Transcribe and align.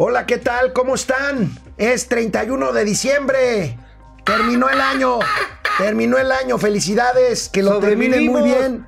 Hola, 0.00 0.26
¿qué 0.26 0.38
tal? 0.38 0.72
¿Cómo 0.72 0.94
están? 0.94 1.50
Es 1.76 2.06
31 2.06 2.72
de 2.72 2.84
diciembre. 2.84 3.76
Terminó 4.24 4.68
el 4.68 4.80
año. 4.80 5.18
Terminó 5.76 6.18
el 6.18 6.30
año. 6.30 6.56
Felicidades. 6.56 7.48
Que 7.48 7.64
lo 7.64 7.80
terminen 7.80 8.26
muy 8.26 8.42
bien. 8.42 8.86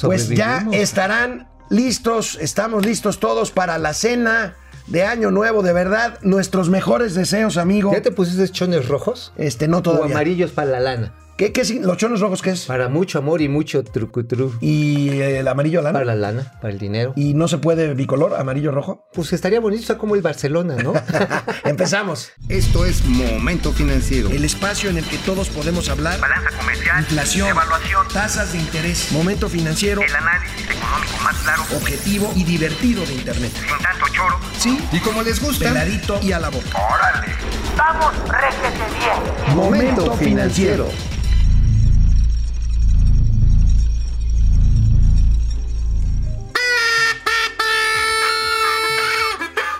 Pues 0.00 0.28
ya 0.28 0.64
estarán 0.70 1.48
listos. 1.70 2.38
Estamos 2.40 2.86
listos 2.86 3.18
todos 3.18 3.50
para 3.50 3.78
la 3.78 3.92
cena 3.92 4.54
de 4.86 5.02
Año 5.02 5.32
Nuevo. 5.32 5.62
De 5.62 5.72
verdad, 5.72 6.20
nuestros 6.22 6.68
mejores 6.68 7.16
deseos, 7.16 7.56
amigo. 7.56 7.90
¿Ya 7.92 8.00
te 8.00 8.12
pusiste 8.12 8.48
chones 8.48 8.86
rojos? 8.86 9.32
Este, 9.36 9.66
no 9.66 9.78
O 9.78 9.82
todavía. 9.82 10.14
amarillos 10.14 10.52
para 10.52 10.70
la 10.70 10.78
lana. 10.80 11.14
¿Qué, 11.40 11.52
qué, 11.52 11.62
es- 11.62 11.70
¿Los 11.74 11.96
chones 11.96 12.20
rojos 12.20 12.42
qué 12.42 12.50
es? 12.50 12.66
Para 12.66 12.90
mucho 12.90 13.16
amor 13.18 13.40
y 13.40 13.48
mucho 13.48 13.82
trucutru. 13.82 14.52
Y 14.60 15.08
el 15.20 15.48
amarillo 15.48 15.80
lana. 15.80 15.94
Para 15.94 16.04
la 16.04 16.14
lana, 16.14 16.52
para 16.60 16.70
el 16.70 16.78
dinero. 16.78 17.14
Y 17.16 17.32
no 17.32 17.48
se 17.48 17.56
puede 17.56 17.94
bicolor, 17.94 18.34
amarillo 18.34 18.72
rojo. 18.72 19.08
Pues 19.14 19.32
estaría 19.32 19.58
bonito, 19.58 19.80
está 19.80 19.96
como 19.96 20.16
el 20.16 20.20
Barcelona, 20.20 20.76
¿no? 20.82 20.92
Empezamos. 21.64 22.30
Esto 22.50 22.84
es 22.84 23.06
Momento 23.06 23.72
Financiero. 23.72 24.28
El 24.28 24.44
espacio 24.44 24.90
en 24.90 24.98
el 24.98 25.04
que 25.06 25.16
todos 25.16 25.48
podemos 25.48 25.88
hablar. 25.88 26.20
balanza 26.20 26.50
comercial, 26.58 27.00
Inflación, 27.00 27.48
evaluación, 27.48 28.06
tasas 28.12 28.52
de 28.52 28.58
interés, 28.58 29.10
momento 29.10 29.48
financiero, 29.48 30.02
el 30.02 30.14
análisis 30.14 30.60
económico 30.68 31.16
más 31.24 31.36
claro, 31.38 31.62
objetivo 31.74 32.30
y 32.36 32.44
divertido 32.44 33.06
de 33.06 33.14
Internet. 33.14 33.50
sin 33.54 33.78
tanto 33.82 34.06
choro. 34.12 34.38
Sí, 34.58 34.78
Y 34.92 34.98
como 35.00 35.22
les 35.22 35.40
gusta, 35.40 35.68
peladito 35.68 36.20
y 36.22 36.32
a 36.32 36.38
la 36.38 36.50
boca. 36.50 36.68
¡Órale! 36.94 37.32
¡Vamos, 37.78 38.12
réjete 38.28 38.84
bien! 38.98 39.56
Momento 39.56 40.12
financiero. 40.18 40.86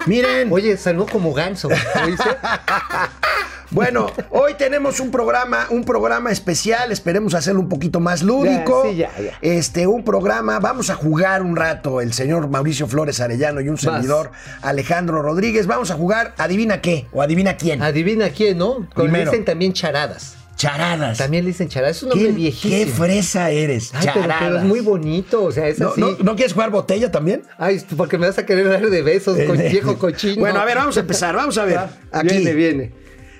Miren, 0.07 0.51
Oye, 0.53 0.77
salió 0.77 1.07
como 1.07 1.33
ganso. 1.33 1.69
¿oíste? 1.69 2.25
bueno, 3.71 4.11
hoy 4.31 4.55
tenemos 4.55 4.99
un 5.01 5.11
programa, 5.11 5.67
un 5.71 5.85
programa 5.85 6.31
especial, 6.31 6.91
esperemos 6.91 7.35
hacerlo 7.35 7.61
un 7.61 7.69
poquito 7.69 8.01
más 8.01 8.23
lúdico. 8.23 8.85
Ya, 8.85 8.91
sí, 8.91 8.97
ya, 8.97 9.31
ya. 9.31 9.39
Este, 9.43 9.87
un 9.87 10.05
programa, 10.05 10.59
vamos 10.59 10.91
a 10.91 10.95
jugar 10.95 11.43
un 11.43 11.57
rato, 11.57 12.01
el 12.01 12.13
señor 12.13 12.49
Mauricio 12.49 12.87
Flores 12.87 13.21
Arellano 13.21 13.61
y 13.61 13.69
un 13.69 13.79
servidor 13.79 14.33
Alejandro 14.63 15.23
Rodríguez, 15.23 15.67
vamos 15.67 15.91
a 15.91 15.95
jugar, 15.95 16.35
adivina 16.39 16.81
qué, 16.81 17.07
o 17.13 17.23
adivina 17.23 17.57
quién. 17.57 17.83
Adivina 17.83 18.31
quién, 18.31 18.59
¿no? 18.59 18.87
Con- 18.95 19.13
dicen 19.13 19.45
también 19.45 19.73
charadas. 19.73 20.40
Charadas. 20.61 21.17
También 21.17 21.45
le 21.45 21.51
dicen 21.53 21.69
charadas. 21.69 21.97
Es 21.97 22.03
un 22.03 22.11
nombre 22.11 22.27
¿Quién- 22.27 22.37
viejísimo. 22.37 22.75
Qué 22.77 22.87
fresa 22.87 23.51
eres. 23.51 23.91
Ay, 23.95 24.05
Charadas. 24.05 24.37
pero 24.41 24.59
es 24.59 24.65
muy 24.65 24.81
bonito, 24.81 25.43
o 25.45 25.51
sea, 25.53 25.67
es 25.69 25.79
¿No, 25.79 25.89
así. 25.89 26.01
no- 26.01 26.17
no 26.23 26.37
quieres 26.37 26.53
jugar 26.53 26.71
botella 26.71 27.11
también? 27.11 27.43
Ay, 27.57 27.83
porque 27.97 28.19
me 28.19 28.27
vas 28.27 28.37
a 28.39 28.45
querer 28.45 28.69
dar 28.69 28.89
de 28.91 29.03
besos 29.03 29.39
con 29.47 29.57
viejo 29.57 29.99
cochino. 29.99 30.41
Bueno, 30.41 30.61
a 30.61 30.65
ver, 30.67 30.77
vamos 30.77 30.97
a 30.99 31.01
empezar, 31.01 31.35
vamos 31.35 31.57
a 31.57 31.65
ver. 31.65 31.79
Aquí. 32.13 32.29
Viene, 32.29 32.53
viene. 32.53 32.93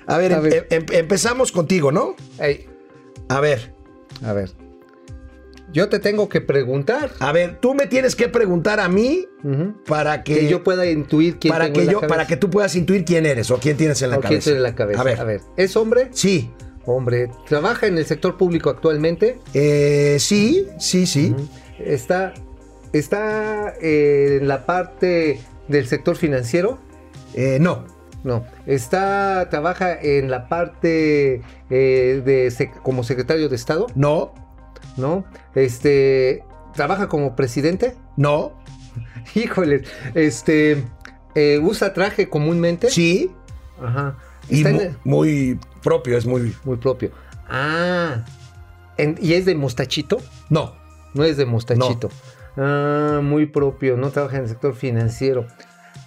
A 0.07 0.17
ver, 0.17 0.33
A 0.33 0.37
em- 0.37 0.43
ver. 0.43 0.67
em- 0.71 0.85
empezamos 0.93 1.51
contigo, 1.51 1.91
¿no? 1.91 2.15
Ey, 2.39 2.65
A 3.29 3.39
ver, 3.39 3.71
a 4.25 4.33
ver. 4.33 4.49
Yo 5.73 5.87
te 5.87 5.99
tengo 5.99 6.27
que 6.27 6.41
preguntar 6.41 7.11
a 7.19 7.31
ver, 7.31 7.59
tú 7.61 7.73
me 7.73 7.87
tienes 7.87 8.15
que 8.17 8.27
preguntar 8.27 8.81
a 8.81 8.89
mí 8.89 9.25
para 9.87 10.21
que, 10.23 10.39
que 10.39 10.47
yo 10.49 10.63
pueda 10.65 10.85
intuir 10.85 11.37
quién 11.39 11.53
para 11.53 11.65
tengo 11.65 11.75
que 11.75 11.79
en 11.81 11.85
la 11.85 11.91
yo 11.93 11.99
cabeza. 12.01 12.13
para 12.13 12.27
que 12.27 12.35
tú 12.35 12.49
puedas 12.49 12.75
intuir 12.75 13.05
quién 13.05 13.25
eres 13.25 13.49
o 13.51 13.57
quién 13.57 13.77
tienes 13.77 14.01
en 14.01 14.09
la 14.09 14.17
O 14.17 14.19
quién 14.19 14.31
cabeza. 14.31 14.43
tiene 14.43 14.57
en 14.57 14.63
la 14.63 14.75
cabeza. 14.75 15.01
A 15.21 15.23
ver, 15.23 15.39
¿es 15.55 15.75
hombre? 15.77 16.09
sí, 16.11 16.51
Hombre. 16.91 17.29
¿Trabaja 17.47 17.87
en 17.87 17.97
el 17.97 18.05
sector 18.05 18.37
público 18.37 18.69
actualmente? 18.69 19.39
eh, 19.53 20.17
sí, 20.19 20.67
sí, 20.79 21.05
sí. 21.07 21.35
¿Está, 21.79 22.33
está 22.93 23.73
eh, 23.81 24.37
en 24.41 24.47
la 24.47 24.65
parte 24.65 25.39
del 25.67 25.87
sector 25.87 26.15
financiero? 26.15 26.77
Eh, 27.33 27.57
no, 27.59 27.85
No. 28.23 28.45
¿Está, 28.67 29.47
trabaja 29.49 29.99
en 29.99 30.29
la 30.29 30.47
parte 30.47 31.41
eh, 31.69 32.21
de 32.25 32.47
sec- 32.49 32.81
como 32.83 33.03
secretario 33.03 33.49
de 33.49 33.55
Estado? 33.55 33.87
no, 33.95 34.33
¿No? 34.97 35.23
Este, 35.55 36.43
¿trabaja 36.75 37.07
como 37.07 37.35
presidente? 37.35 37.95
no, 38.17 38.53
Híjole, 39.35 39.83
este, 40.15 40.83
eh, 41.35 41.59
¿usa 41.63 41.93
traje 41.93 42.27
comúnmente? 42.29 42.89
sí 42.89 43.31
Ajá. 43.81 44.17
Y 44.51 44.63
mu- 44.63 44.79
el- 44.81 44.95
muy 45.03 45.59
propio, 45.81 46.17
es 46.17 46.25
muy 46.25 46.55
muy 46.63 46.77
propio. 46.77 47.11
Ah, 47.49 48.25
en- 48.97 49.17
¿y 49.21 49.33
es 49.33 49.45
de 49.45 49.55
mostachito? 49.55 50.17
no. 50.49 50.79
No 51.13 51.25
es 51.25 51.35
de 51.35 51.45
mostachito. 51.45 52.09
Ah, 52.55 53.19
muy 53.21 53.45
propio, 53.47 53.97
no 53.97 54.11
trabaja 54.11 54.37
en 54.37 54.43
el 54.43 54.49
sector 54.49 54.73
financiero. 54.75 55.45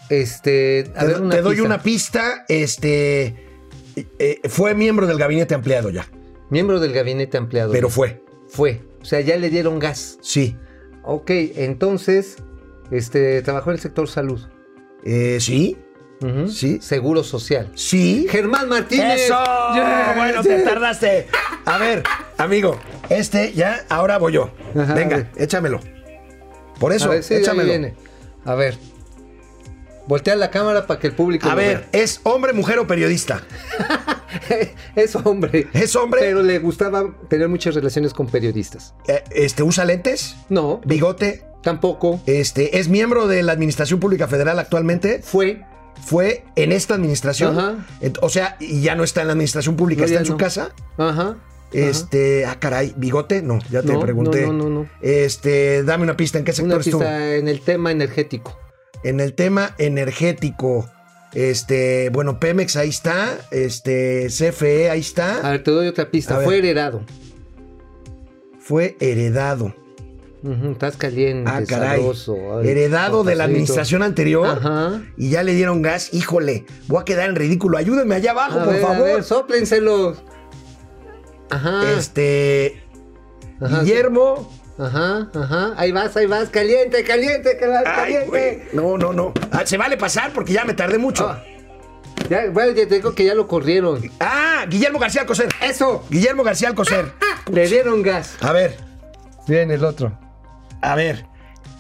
Este, 0.09 0.91
a 0.95 1.01
te 1.01 1.07
ver, 1.07 1.17
do- 1.19 1.23
una 1.25 1.35
te 1.37 1.43
doy 1.43 1.55
pista. 1.57 1.67
una 1.67 1.83
pista, 1.83 2.45
este 2.49 3.37
eh, 4.19 4.41
fue 4.49 4.75
miembro 4.75 5.07
del 5.07 5.19
gabinete 5.19 5.55
ampliado 5.55 5.91
ya, 5.91 6.07
Miembro 6.51 6.81
del 6.81 6.93
gabinete 6.93 7.37
ampliado. 7.37 7.73
pero 7.73 7.89
fue, 7.89 8.23
Fue. 8.49 8.81
O 9.03 9.05
sea, 9.05 9.21
ya 9.21 9.37
le 9.37 9.51
dieron 9.51 9.79
gas. 9.79 10.19
sí, 10.23 10.57
Ok, 11.03 11.31
entonces, 11.31 12.37
este, 12.91 13.43
trabajó 13.43 13.71
en 13.71 13.75
el 13.77 13.81
sector 13.83 14.09
salud. 14.09 14.41
Eh, 15.05 15.37
sí, 15.41 15.77
Sí. 16.51 16.79
Seguro 16.81 17.23
social. 17.23 17.71
sí. 17.75 18.27
Germán 18.31 18.69
Martínez. 18.69 19.23
¡Eso! 19.23 19.35
Yeah. 19.75 20.15
Bueno, 20.17 20.43
te 20.43 20.63
tardaste. 20.63 21.29
A 21.67 21.79
ver, 21.79 22.03
amigo, 22.39 22.79
este 23.11 23.53
ya, 23.53 23.85
ahora 23.89 24.19
voy 24.19 24.33
yo. 24.33 24.51
Ajá, 24.79 24.95
Venga, 24.95 25.31
échamelo. 25.37 25.81
Por 26.79 26.93
eso, 26.93 27.07
a 27.07 27.11
ver, 27.11 27.23
sí, 27.23 27.35
ahí 27.35 27.41
échamelo. 27.41 27.69
viene. 27.69 27.95
A 28.45 28.55
ver. 28.55 28.79
Voltea 30.07 30.37
la 30.37 30.51
cámara 30.51 30.87
para 30.87 31.01
que 31.01 31.07
el 31.07 31.15
público 31.15 31.47
A 31.47 31.53
lo 31.53 31.57
ver, 31.57 31.87
¿es 31.93 32.21
hombre, 32.25 32.53
mujer 32.53 32.79
o 32.79 32.87
periodista? 32.87 33.43
es 34.97 35.17
hombre. 35.17 35.69
¿Es 35.73 35.97
hombre? 35.97 36.21
Pero 36.23 36.43
le 36.43 36.59
gustaba 36.59 37.15
tener 37.29 37.49
muchas 37.49 37.75
relaciones 37.75 38.13
con 38.13 38.27
periodistas. 38.27 38.95
Eh, 39.09 39.25
este, 39.31 39.63
¿Usa 39.63 39.85
lentes? 39.85 40.37
No, 40.49 40.81
¿Bigote? 40.85 41.45
tampoco. 41.63 42.21
Este, 42.27 42.79
¿Es 42.79 42.89
miembro 42.89 43.27
de 43.27 43.43
la 43.43 43.53
Administración 43.53 43.99
Pública 43.99 44.29
Federal 44.29 44.59
actualmente? 44.59 45.21
Fue. 45.23 45.63
¿Fue 46.03 46.45
en 46.57 46.73
esta 46.73 46.95
administración? 46.95 47.59
Ajá. 47.59 47.87
O 48.21 48.29
sea, 48.29 48.57
y 48.61 48.81
ya 48.83 48.95
no 48.95 49.05
está 49.05 49.21
en 49.23 49.29
la 49.29 49.33
Administración 49.33 49.77
Pública, 49.77 50.01
No, 50.03 50.07
está 50.07 50.19
en 50.21 50.27
su 50.27 50.33
no. 50.33 50.39
casa. 50.39 50.71
Ajá. 50.99 51.37
Este, 51.73 52.45
ah, 52.47 52.59
caray, 52.61 52.95
¿bigote? 52.97 53.43
No, 53.43 53.59
ya 53.71 53.83
te 53.83 53.93
No, 53.93 54.01
pregunté. 54.01 54.47
no, 54.47 54.53
no, 54.53 54.69
no. 54.69 54.89
Este, 55.03 55.83
dame 55.83 56.05
una 56.05 56.17
pista, 56.17 56.39
¿en 56.39 56.45
qué 56.45 56.53
sector 56.53 56.75
Una 56.77 56.81
estuvo? 56.81 57.03
en 57.03 57.49
el 57.49 57.61
tema 57.63 57.91
energético. 57.91 58.59
En 59.03 59.19
el 59.21 59.35
tema 59.35 59.75
energético, 59.79 60.89
este, 61.33 62.11
bueno, 62.11 62.39
Pemex 62.39 62.77
ahí 62.77 62.91
está, 62.91 63.39
este, 63.51 64.29
CFE 64.29 64.89
ahí 64.91 64.99
A 64.99 65.01
está, 65.01 65.51
ver, 65.51 65.65
te 65.65 65.71
doy 65.73 65.89
otra 65.89 66.05
A 66.05 66.11
pista. 66.11 66.37
ver. 66.39 66.45
Fue 66.47 66.59
heredado. 66.59 67.03
fue 68.61 68.97
heredado. 69.01 69.75
Estás 70.73 70.97
caliente, 70.99 71.51
Ah, 71.51 71.63
caray. 71.67 71.99
sabroso. 72.01 72.37
Ay, 72.59 72.69
Heredado 72.69 73.25
de 73.25 73.35
la 73.35 73.45
administración 73.45 74.03
anterior 74.03 74.47
Ajá. 74.47 75.01
y 75.17 75.31
ya 75.31 75.43
le 75.43 75.55
dieron 75.55 75.81
gas. 75.81 76.13
Híjole, 76.13 76.67
voy 76.87 77.01
a 77.01 77.05
quedar 77.07 77.31
en 77.31 77.37
ridículo. 77.37 77.79
Ayúdenme 77.79 78.17
allá 78.17 78.33
abajo, 78.33 78.61
A 78.61 78.65
por 78.65 78.75
ver, 78.75 78.85
a 78.85 78.87
favor. 78.87 79.05
ver, 79.05 79.25
sóplenselos. 79.25 80.23
Ajá. 81.51 81.91
Este, 81.97 82.83
Ajá, 83.61 83.81
Guillermo. 83.81 84.53
Ajá, 84.79 85.31
ajá. 85.35 85.73
Ahí 85.77 85.93
vas, 85.93 86.15
ahí 86.17 86.27
vas. 86.27 86.51
Caliente, 86.51 87.05
caliente, 87.05 87.57
Ay, 87.63 87.85
caliente. 87.85 88.27
güey. 88.29 88.59
No, 88.75 88.99
no, 88.99 89.13
no. 89.15 89.33
Ah, 89.51 89.63
se 89.65 89.79
vale 89.79 89.97
pasar 89.97 90.33
porque 90.35 90.53
ya 90.53 90.65
me 90.67 90.75
tardé 90.75 90.99
mucho. 90.99 91.27
Ah. 91.29 91.43
Ya, 92.29 92.51
bueno, 92.51 92.73
ya 92.73 92.87
te 92.87 92.97
digo 92.97 93.15
que 93.15 93.25
ya 93.25 93.35
lo 93.35 93.47
corrieron. 93.49 94.01
Ah, 94.21 94.67
Guillermo 94.69 94.99
García 94.99 95.23
Alcocer. 95.23 95.49
Eso. 95.63 96.05
Guillermo 96.11 96.43
García 96.43 96.69
Alcocer. 96.69 97.13
Le 97.51 97.67
dieron 97.69 98.03
gas. 98.03 98.37
A 98.41 98.53
ver, 98.53 98.77
Bien, 99.47 99.71
el 99.71 99.85
otro. 99.85 100.19
A 100.93 100.95
ver. 100.97 101.27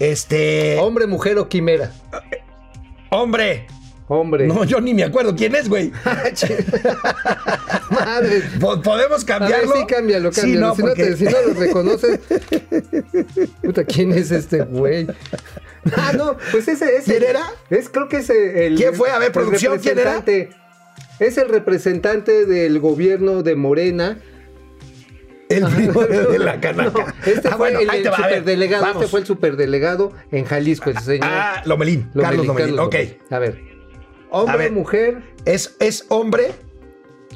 Este. 0.00 0.76
Hombre, 0.80 1.06
mujer 1.06 1.38
o 1.38 1.48
quimera. 1.48 1.92
Hombre. 3.10 3.66
Hombre. 4.06 4.46
No, 4.46 4.64
yo 4.64 4.80
ni 4.80 4.92
me 4.92 5.02
acuerdo 5.04 5.34
quién 5.34 5.54
es, 5.54 5.68
güey. 5.68 5.90
Madre. 7.90 8.42
Po- 8.60 8.80
¿Podemos 8.82 9.22
A 9.22 9.26
ver, 9.26 9.26
cambiarlo? 9.26 9.74
sí, 9.76 9.86
cámbialo, 9.86 10.32
Sí, 10.32 10.40
cámbialo. 10.40 10.66
no, 10.68 10.74
si, 10.74 10.82
porque- 10.82 11.02
no 11.02 11.08
te- 11.10 11.16
si 11.16 11.24
no 11.24 11.30
lo 11.42 11.54
reconoces. 11.60 12.20
Puta, 13.62 13.84
¿quién 13.84 14.12
es 14.12 14.30
este 14.30 14.58
güey? 14.62 15.06
Ah, 15.96 16.12
no, 16.16 16.36
pues 16.50 16.68
ese 16.68 16.96
es. 16.96 17.04
¿Quién 17.04 17.22
era? 17.22 17.42
Es, 17.70 17.88
creo 17.88 18.08
que 18.08 18.18
es 18.18 18.30
el. 18.30 18.76
¿Quién 18.76 18.94
fue? 18.94 19.10
A 19.10 19.18
ver, 19.18 19.32
producción, 19.32 19.78
¿quién 19.78 19.98
era? 19.98 20.22
Es 21.20 21.38
el 21.38 21.48
representante 21.48 22.44
del 22.46 22.80
gobierno 22.80 23.42
de 23.42 23.54
Morena. 23.54 24.18
El 25.48 25.64
primo 25.66 26.02
de, 26.02 26.38
la 26.38 26.60
canaca. 26.60 26.90
No, 27.06 27.30
este 27.30 27.48
Ah, 27.48 27.56
fue 27.56 27.70
bueno, 27.72 27.80
el, 27.80 27.90
el 28.00 28.10
va, 28.12 28.16
superdelegado. 28.16 28.86
Este 28.92 29.06
fue 29.08 29.20
el 29.20 29.26
superdelegado 29.26 30.12
en 30.30 30.44
Jalisco, 30.44 30.90
ese 30.90 31.00
señor. 31.00 31.28
Ah, 31.30 31.62
Lomelín. 31.66 32.10
Lomelín, 32.14 32.22
Carlos 32.22 32.46
Lomelín. 32.46 32.76
Carlos 32.76 32.86
ok. 32.86 33.32
A 33.32 33.38
ver. 33.38 33.60
Hombre, 34.30 34.52
A 34.54 34.56
ver. 34.56 34.72
mujer, 34.72 35.22
¿Es, 35.44 35.76
¿Es 35.80 36.06
hombre? 36.08 36.52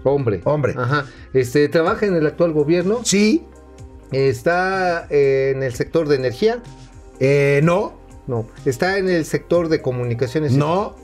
hombre. 0.04 0.40
Hombre. 0.44 0.74
Ajá. 0.76 1.06
Este, 1.32 1.68
trabaja 1.68 2.06
en 2.06 2.16
el 2.16 2.26
actual 2.26 2.52
gobierno. 2.52 3.00
Sí. 3.04 3.44
Está 4.10 5.06
eh, 5.10 5.52
en 5.54 5.62
el 5.62 5.74
sector 5.74 6.08
de 6.08 6.16
energía. 6.16 6.62
Eh, 7.20 7.60
no. 7.62 7.98
No. 8.26 8.46
Está 8.64 8.98
en 8.98 9.08
el 9.08 9.24
sector 9.24 9.68
de 9.68 9.80
comunicaciones. 9.82 10.52
No. 10.52 10.96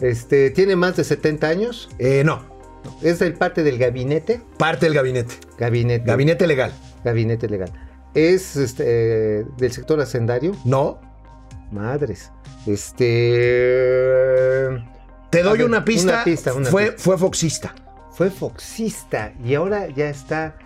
Este, 0.00 0.50
¿tiene 0.50 0.76
más 0.76 0.96
de 0.96 1.04
70 1.04 1.46
años? 1.48 1.88
Eh, 1.98 2.22
no, 2.24 2.42
¿Es 3.02 3.18
del 3.18 3.34
parte 3.34 3.62
del 3.62 3.78
gabinete? 3.78 4.40
parte 4.58 4.86
del 4.86 4.94
gabinete. 4.94 5.34
Gabinete. 5.58 6.04
Gabinete 6.04 6.46
legal. 6.46 6.72
Gabinete 7.04 7.48
legal. 7.48 7.72
¿Es 8.14 8.56
este, 8.56 8.84
eh, 8.86 9.44
del 9.56 9.72
sector 9.72 10.00
hacendario? 10.00 10.56
No. 10.64 11.00
Madres. 11.70 12.30
Este. 12.66 13.06
Te 15.30 15.42
doy 15.42 15.58
ver, 15.58 15.66
una 15.66 15.84
pista. 15.84 16.14
una 16.14 16.24
pista, 16.24 16.52
una 16.52 16.68
fue, 16.68 16.86
pista. 16.86 17.02
fue 17.02 17.18
foxista. 17.18 17.74
Fue 18.12 18.30
foxista 18.30 19.32
y 19.44 19.54
ahora 19.54 19.88
ya 19.88 20.10
está. 20.10 20.56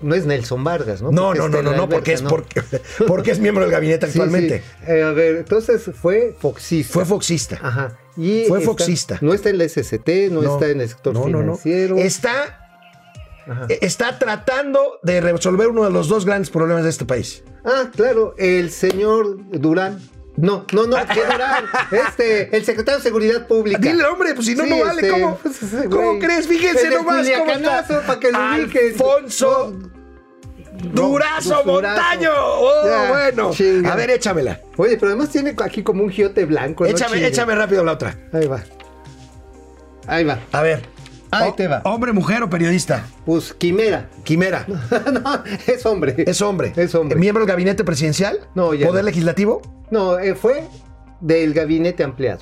No 0.00 0.14
es 0.14 0.24
Nelson 0.24 0.64
Vargas, 0.64 1.02
¿no? 1.02 1.10
No, 1.10 1.34
no, 1.34 1.48
no, 1.48 1.60
no, 1.62 1.72
no, 1.72 1.88
porque 1.88 2.14
es, 2.14 2.22
porque, 2.22 2.62
porque 3.06 3.32
es 3.32 3.38
miembro 3.38 3.64
del 3.64 3.72
gabinete 3.72 4.06
Sí, 4.10 4.12
actualmente. 4.12 4.60
sí. 4.60 4.92
Eh, 4.92 5.02
a 5.02 5.10
ver, 5.10 5.36
entonces 5.36 5.90
fue 6.00 6.34
foxista. 6.38 6.94
Fue 6.94 7.04
foxista. 7.04 7.58
Ajá. 7.60 7.98
Y 8.16 8.44
Fue 8.48 8.58
está- 8.58 8.70
foxista. 8.70 9.18
No 9.20 9.32
está 9.34 9.50
en 9.50 9.58
la 9.58 9.64
SCT, 9.64 10.30
no, 10.30 10.42
está 10.42 10.68
en 10.68 10.80
el 10.80 10.88
sector 10.88 11.14
no, 11.14 11.20
no, 11.28 11.42
no. 11.42 11.56
financiero. 11.56 11.96
Está, 11.96 12.58
Ajá. 13.48 13.66
eh, 13.68 13.78
está 13.82 14.18
tratando 14.18 14.98
de 15.02 15.20
resolver 15.20 15.68
uno 15.68 15.84
de 15.84 15.90
los 15.90 16.08
dos 16.08 16.24
grandes 16.24 16.50
problemas 16.50 16.84
de 16.84 16.90
este 16.90 17.04
país. 17.04 17.42
Ah, 17.64 17.90
claro, 17.94 18.34
el 18.38 18.70
señor 18.70 19.36
Durán. 19.58 20.00
No, 20.36 20.64
no, 20.72 20.86
no, 20.86 20.96
¿qué 21.12 21.20
Durán? 21.30 21.64
Este, 21.90 22.56
el 22.56 22.64
secretario 22.64 22.98
de 22.98 23.02
Seguridad 23.02 23.46
Pública. 23.46 23.78
Dile, 23.80 24.04
hombre, 24.04 24.34
pues 24.34 24.46
si 24.46 24.54
no, 24.54 24.64
Sí, 24.64 24.70
no 24.70 24.84
vale. 24.84 25.02
este, 25.06 25.10
¿Cómo, 25.20 25.38
pues, 25.42 25.58
¿cómo 25.90 26.18
crees? 26.18 26.46
Fíjense 26.46 26.88
nomás 26.90 27.28
cómo 27.28 27.50
está. 27.52 27.86
Para 28.06 28.20
que 28.20 28.30
lo 28.32 28.38
ubiquen. 28.38 28.94
Durazo 30.82 31.62
Durazo. 31.64 31.64
Montaño. 31.64 32.30
Oh, 32.34 32.86
Ya, 32.86 33.08
bueno. 33.10 33.50
chinga. 33.52 33.92
A 33.92 33.96
ver, 33.96 34.10
échamela. 34.10 34.60
Oye, 34.76 34.96
pero 34.96 35.08
además 35.08 35.28
tiene 35.30 35.54
aquí 35.62 35.82
como 35.82 36.02
un 36.02 36.10
giote 36.10 36.44
blanco. 36.44 36.84
Échame, 36.86 37.54
rápido 37.54 37.84
la 37.84 37.92
otra. 37.92 38.16
Ahí 38.32 38.46
va. 38.46 38.62
Ahí 40.06 40.24
va. 40.24 40.38
A 40.52 40.62
ver. 40.62 40.82
Ahí 41.32 41.50
O- 41.50 41.54
te 41.54 41.68
va. 41.68 41.80
¿Hombre, 41.84 42.12
mujer 42.12 42.42
o 42.42 42.50
periodista? 42.50 43.06
Pues 43.24 43.52
quimera. 43.54 44.08
Quimera. 44.24 44.66
no, 45.12 45.44
es 45.66 45.86
hombre. 45.86 46.16
Es 46.26 46.42
hombre. 46.42 46.72
Es 46.74 46.94
hombre. 46.94 47.18
¿Miembro 47.18 47.44
del 47.44 47.48
gabinete 47.48 47.84
presidencial? 47.84 48.48
No, 48.54 48.74
ya 48.74 48.86
¿Poder 48.88 49.04
no. 49.04 49.10
legislativo? 49.10 49.62
No, 49.90 50.18
eh, 50.18 50.34
fue 50.34 50.64
del 51.20 51.52
gabinete 51.52 52.02
ampliado 52.02 52.40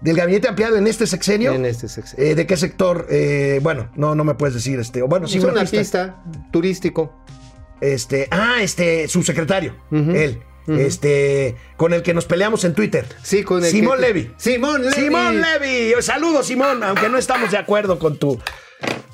¿Del 0.00 0.16
gabinete 0.16 0.48
ampliado 0.48 0.76
en 0.76 0.86
este 0.86 1.06
sexenio? 1.06 1.52
en 1.52 1.66
este 1.66 1.86
sexenio. 1.88 2.24
Eh, 2.24 2.34
¿De 2.34 2.46
qué 2.46 2.56
sector? 2.56 3.06
Eh, 3.10 3.60
bueno, 3.62 3.90
no, 3.96 4.14
no 4.14 4.24
me 4.24 4.34
puedes 4.34 4.54
decir 4.54 4.78
este. 4.80 5.02
Bueno, 5.02 5.26
sí, 5.28 5.36
es 5.36 5.44
una, 5.44 5.52
una 5.52 5.60
pista. 5.62 5.78
pista 5.78 6.22
turístico. 6.50 7.12
Este, 7.80 8.28
ah, 8.30 8.56
este, 8.60 9.08
subsecretario. 9.08 9.76
Ujú. 9.90 10.10
Él. 10.12 10.42
Este, 10.68 11.56
con 11.76 11.92
el 11.94 12.02
que 12.02 12.14
nos 12.14 12.26
peleamos 12.26 12.64
en 12.64 12.74
Twitter. 12.74 13.04
Sí, 13.22 13.42
con 13.42 13.64
el 13.64 13.70
Simón 13.70 13.96
que- 13.98 14.02
Levy. 14.06 14.30
Simón 14.36 14.82
Levy. 14.82 14.94
Simón 14.94 15.40
Levy. 15.40 15.94
Saludos, 16.00 16.46
Simón, 16.46 16.82
aunque 16.84 17.08
no 17.08 17.18
estamos 17.18 17.50
de 17.50 17.58
acuerdo 17.58 17.98
con 17.98 18.18
tu. 18.18 18.38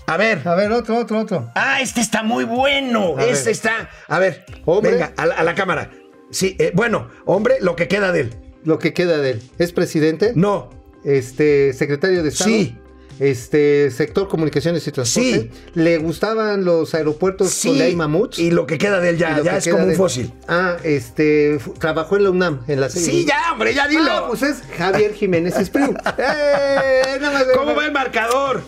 A 0.06 0.16
ver. 0.18 0.46
A 0.46 0.54
ver, 0.54 0.70
otro, 0.72 0.98
otro, 0.98 1.18
otro. 1.20 1.50
Ah, 1.54 1.80
este 1.80 2.00
está 2.02 2.22
muy 2.22 2.44
bueno. 2.44 3.16
A 3.16 3.24
este 3.24 3.44
ver. 3.44 3.52
está. 3.52 3.90
A 4.06 4.18
ver, 4.18 4.44
Hombre. 4.66 4.90
venga, 4.92 5.12
a 5.16 5.26
la, 5.26 5.34
a 5.36 5.44
la 5.44 5.54
cámara. 5.54 5.90
Sí, 6.30 6.56
eh, 6.58 6.72
bueno, 6.74 7.08
hombre, 7.24 7.56
lo 7.60 7.74
que 7.74 7.88
queda 7.88 8.12
de 8.12 8.20
él. 8.22 8.34
Lo 8.64 8.78
que 8.78 8.92
queda 8.92 9.16
de 9.18 9.30
él. 9.30 9.42
¿Es 9.58 9.72
presidente? 9.72 10.32
No, 10.34 10.70
Este, 11.04 11.72
secretario 11.72 12.22
de 12.22 12.28
Estado. 12.28 12.50
Sí. 12.50 12.76
Este, 13.18 13.90
sector 13.90 14.28
comunicaciones 14.28 14.86
y 14.86 14.92
transporte. 14.92 15.50
Sí. 15.52 15.70
¿Le 15.74 15.98
gustaban 15.98 16.64
los 16.64 16.94
aeropuertos 16.94 17.50
sí. 17.50 17.68
donde 17.68 17.84
hay 17.84 17.96
mamuts? 17.96 18.38
Y 18.38 18.50
lo 18.50 18.66
que 18.66 18.78
queda 18.78 19.00
de 19.00 19.10
él 19.10 19.18
ya, 19.18 19.42
ya 19.42 19.56
es 19.56 19.68
como 19.68 19.84
un 19.84 19.94
fósil. 19.94 20.32
Ah, 20.48 20.76
este, 20.82 21.58
trabajó 21.78 22.16
en 22.16 22.24
la 22.24 22.30
UNAM, 22.30 22.60
en 22.68 22.80
la 22.80 22.90
Sí, 22.90 23.24
ya, 23.26 23.52
hombre, 23.52 23.72
ya 23.74 23.88
dilo. 23.88 24.10
Ah, 24.10 24.26
pues 24.28 24.42
es 24.42 24.62
Javier 24.76 25.14
Jiménez 25.14 25.56
Espriu. 25.56 25.94
¡Eh! 26.18 27.16
Nada 27.20 27.32
más- 27.32 27.46
¿Cómo 27.56 27.74
va 27.74 27.86
el 27.86 27.92
marcador? 27.92 28.62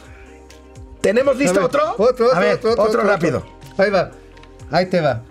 ¿Tenemos 1.00 1.36
listo 1.36 1.64
otro? 1.64 1.94
Otro, 1.98 2.26
otro, 2.26 2.34
A 2.34 2.40
ver, 2.40 2.54
otro, 2.56 2.82
otro, 2.82 3.02
rápido. 3.02 3.38
otro. 3.38 3.84
Ahí 3.84 3.90
va. 3.90 4.10
Ahí 4.70 4.86
te 4.86 5.00
va. 5.00 5.22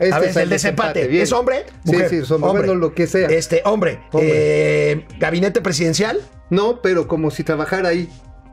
Este 0.00 0.14
a 0.14 0.18
ver, 0.18 0.30
es 0.30 0.36
el 0.36 0.48
desempate. 0.48 1.22
¿Es 1.22 1.30
hombre? 1.32 1.66
Sí, 1.84 1.92
Mujer. 1.92 2.08
sí, 2.10 2.16
es 2.16 2.30
hombre. 2.30 2.50
Bueno, 2.52 2.74
lo 2.74 2.94
que 2.94 3.06
sea. 3.06 3.28
Este, 3.28 3.62
hombre. 3.64 4.00
Hombre. 4.12 4.30
Eh, 4.32 5.06
gabinete 5.18 5.60
presidencial. 5.60 6.20
No, 6.48 6.80
pero 6.82 7.06
como 7.06 7.30
si 7.30 7.44
trabajara 7.44 7.90
ahí. 7.90 8.08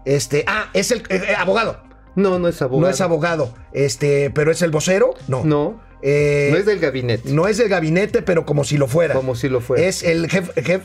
Este, 0.06 0.44
ah, 0.48 0.70
es 0.74 0.92
el 0.92 1.00
eh, 1.10 1.22
eh, 1.30 1.36
abogado. 1.38 1.82
No, 2.16 2.38
no 2.38 2.48
es 2.48 2.62
abogado. 2.62 2.82
No 2.82 2.90
es 2.94 3.02
abogado. 3.02 3.54
Este, 3.74 4.30
pero 4.30 4.52
es 4.52 4.62
el 4.62 4.72
vocero. 4.72 5.14
No. 5.28 5.44
No. 5.46 5.82
Eh, 6.02 6.50
no 6.52 6.58
es 6.58 6.66
del 6.66 6.80
gabinete. 6.80 7.32
no 7.32 7.48
es 7.48 7.58
del 7.58 7.70
gabinete, 7.70 8.22
pero 8.22 8.46
como 8.46 8.64
si 8.64 8.78
lo 8.78 8.88
fuera. 8.88 9.16
Como 9.16 9.34
si 9.36 9.50
lo 9.50 9.62
fuera. 9.62 9.84
Es 9.84 10.04
el 10.04 10.30
jefe. 10.30 10.52
jef- 10.62 10.82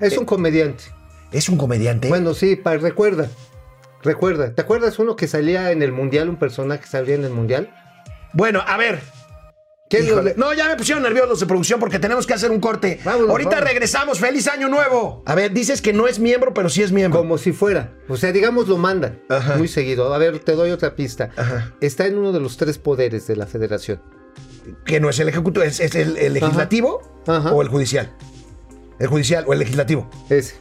Es 0.00 0.16
un 0.18 0.24
comediante. 0.24 0.84
es 1.32 1.48
un 1.48 1.56
comediante. 1.58 2.08
Bueno, 2.08 2.34
sí, 2.34 2.56
pa- 2.56 2.76
recuerda. 2.76 3.28
Recuerda. 4.02 4.52
¿Te 4.54 4.62
acuerdas 4.62 4.98
uno 4.98 5.14
que 5.16 5.28
salía 5.28 5.70
en 5.70 5.82
el 5.82 5.92
mundial, 5.92 6.28
un 6.28 6.36
personaje 6.36 6.80
que 6.82 6.88
salía 6.88 7.14
en 7.14 7.24
el 7.24 7.30
mundial? 7.30 7.72
Bueno, 8.32 8.62
a 8.66 8.76
ver. 8.76 9.00
¿Quién 9.92 10.06
lo 10.06 10.12
Híjole. 10.14 10.30
le- 10.30 10.36
No, 10.36 10.54
ya 10.54 10.66
me 10.68 10.76
pusieron 10.76 11.02
nerviosos 11.02 11.28
los 11.28 11.40
de 11.40 11.46
producción 11.46 11.78
porque 11.78 11.98
tenemos 11.98 12.26
que 12.26 12.32
hacer 12.32 12.50
un 12.50 12.60
corte. 12.60 12.98
Vámonos, 13.04 13.28
Ahorita 13.30 13.50
vámonos. 13.50 13.68
regresamos. 13.70 14.18
¡Feliz 14.18 14.48
año 14.48 14.68
nuevo! 14.68 15.22
A 15.26 15.34
ver, 15.34 15.52
dices 15.52 15.82
que 15.82 15.92
no 15.92 16.08
es 16.08 16.18
miembro, 16.18 16.54
pero 16.54 16.68
sí 16.70 16.82
es 16.82 16.92
miembro. 16.92 17.20
Como 17.20 17.36
si 17.36 17.52
fuera. 17.52 17.92
O 18.08 18.16
sea, 18.16 18.32
digamos, 18.32 18.68
lo 18.68 18.78
manda. 18.78 19.16
Ajá. 19.28 19.56
Muy 19.56 19.68
seguido. 19.68 20.14
A 20.14 20.18
ver, 20.18 20.38
te 20.38 20.52
doy 20.52 20.70
otra 20.70 20.96
pista. 20.96 21.30
Ajá. 21.36 21.74
Está 21.82 22.06
en 22.06 22.16
uno 22.16 22.32
de 22.32 22.40
los 22.40 22.56
tres 22.56 22.78
poderes 22.78 23.26
de 23.26 23.36
la 23.36 23.46
federación. 23.46 24.00
Que 24.86 24.98
no 25.00 25.10
es 25.10 25.18
el 25.20 25.28
ejecutivo, 25.28 25.64
es, 25.64 25.78
es 25.80 25.94
el, 25.94 26.16
el 26.16 26.32
legislativo 26.34 27.02
Ajá. 27.26 27.52
o 27.52 27.60
el 27.62 27.68
judicial. 27.68 28.14
El 28.98 29.08
judicial 29.08 29.44
o 29.46 29.52
el 29.52 29.58
legislativo. 29.58 30.08
Ese. 30.30 30.54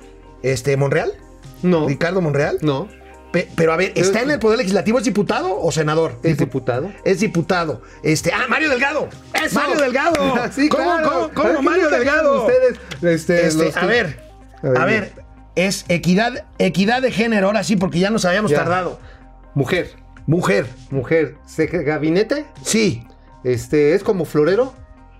Este, 0.43 0.75
¿Monreal? 0.75 1.13
No. 1.61 1.87
¿Ricardo 1.87 2.19
Monreal? 2.21 2.57
No. 2.61 2.89
Pe- 3.31 3.47
pero 3.55 3.71
a 3.71 3.77
ver, 3.77 3.93
¿está 3.95 4.19
Es- 4.19 4.25
en 4.25 4.31
el 4.31 4.39
poder 4.39 4.57
legislativo? 4.57 4.97
¿Es 4.99 5.05
diputado 5.05 5.57
o 5.59 5.71
senador? 5.71 6.17
¿Es 6.23 6.35
Dipu- 6.35 6.39
diputado? 6.41 6.91
Es 7.05 7.19
diputado. 7.21 7.81
Este, 8.03 8.31
ah, 8.33 8.45
Mario 8.49 8.69
Delgado. 8.69 9.07
¡Eso! 9.33 9.55
Mario 9.59 9.77
Delgado. 9.77 10.15
sí, 10.51 10.67
¿Cómo, 10.69 10.83
claro. 10.83 11.09
cómo, 11.09 11.19
cómo, 11.33 11.47
¿Por 11.47 11.55
qué 11.57 11.61
Mario 11.63 11.89
Delgado? 11.89 12.41
Ustedes, 12.45 12.79
este, 13.01 13.47
Este, 13.47 13.65
los 13.65 13.77
a 13.77 13.85
ver, 13.85 14.19
A 14.61 14.67
ver, 14.69 14.77
a 14.81 14.85
ver, 14.85 15.13
es 15.55 15.85
equidad, 15.87 16.45
equidad 16.59 17.01
de 17.01 17.11
género, 17.11 17.47
ahora 17.47 17.63
sí, 17.63 17.75
porque 17.77 17.99
ya 17.99 18.09
nos 18.09 18.25
habíamos 18.25 18.51
Ya. 18.51 18.57
tardado. 18.57 18.99
Mujer. 19.55 19.91
Mujer, 20.27 20.67
Mujer. 20.91 21.35
¿Sec- 21.47 21.83
¿Gabinete? 21.85 22.45
sí. 22.63 23.07
Este, 23.43 23.95
¿es 23.95 24.03
como 24.03 24.25
florero? 24.25 24.73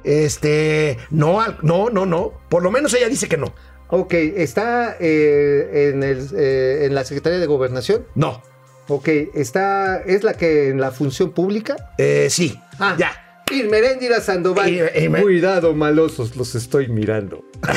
Este, 0.04 0.98
no, 1.10 1.40
no, 1.64 1.90
no, 1.90 2.06
no. 2.06 2.34
Por 2.50 2.62
lo 2.64 2.70
menos 2.72 2.94
ella 2.94 3.08
dice 3.10 3.28
que 3.28 3.38
no. 3.38 3.54
Ok, 3.92 4.14
¿está 4.14 4.96
eh, 5.00 5.92
en, 5.94 6.02
el, 6.04 6.28
eh, 6.36 6.86
en 6.86 6.96
la 6.96 7.04
Secretaría 7.04 7.40
de 7.40 7.46
Gobernación? 7.46 8.06
No. 8.16 8.42
Ok, 8.88 9.08
¿está, 9.36 10.02
es 10.02 10.24
la 10.24 10.34
que 10.34 10.70
en 10.70 10.80
la 10.82 10.92
función 10.92 11.32
pública? 11.32 11.76
Eh, 11.98 12.28
sí. 12.30 12.60
Ah, 12.80 12.96
Ya. 12.98 13.12
Irmeréndira 13.52 14.22
Sandoval. 14.22 14.70
Ir- 14.70 14.94
Irme- 14.96 15.22
Cuidado, 15.22 15.74
malosos, 15.76 16.38
los 16.38 16.56
estoy 16.56 16.88
mirando. 16.88 17.44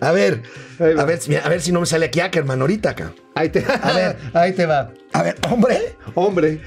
A 0.00 0.10
ver, 0.12 0.42
a 0.80 1.04
ver, 1.04 1.20
si- 1.20 1.34
a 1.36 1.48
ver 1.48 1.60
si 1.60 1.70
no 1.72 1.80
me 1.80 1.86
sale 1.86 2.06
aquí 2.06 2.20
Ackerman 2.20 2.60
ahorita 2.60 2.90
acá. 2.90 3.12
Ahí 3.34 3.50
te, 3.50 3.64
A 3.82 3.92
ver. 3.92 4.16
ahí 4.34 4.52
te 4.52 4.66
va. 4.66 4.92
A 5.12 5.22
ver, 5.22 5.36
hombre, 5.50 5.96
Hombre, 6.14 6.60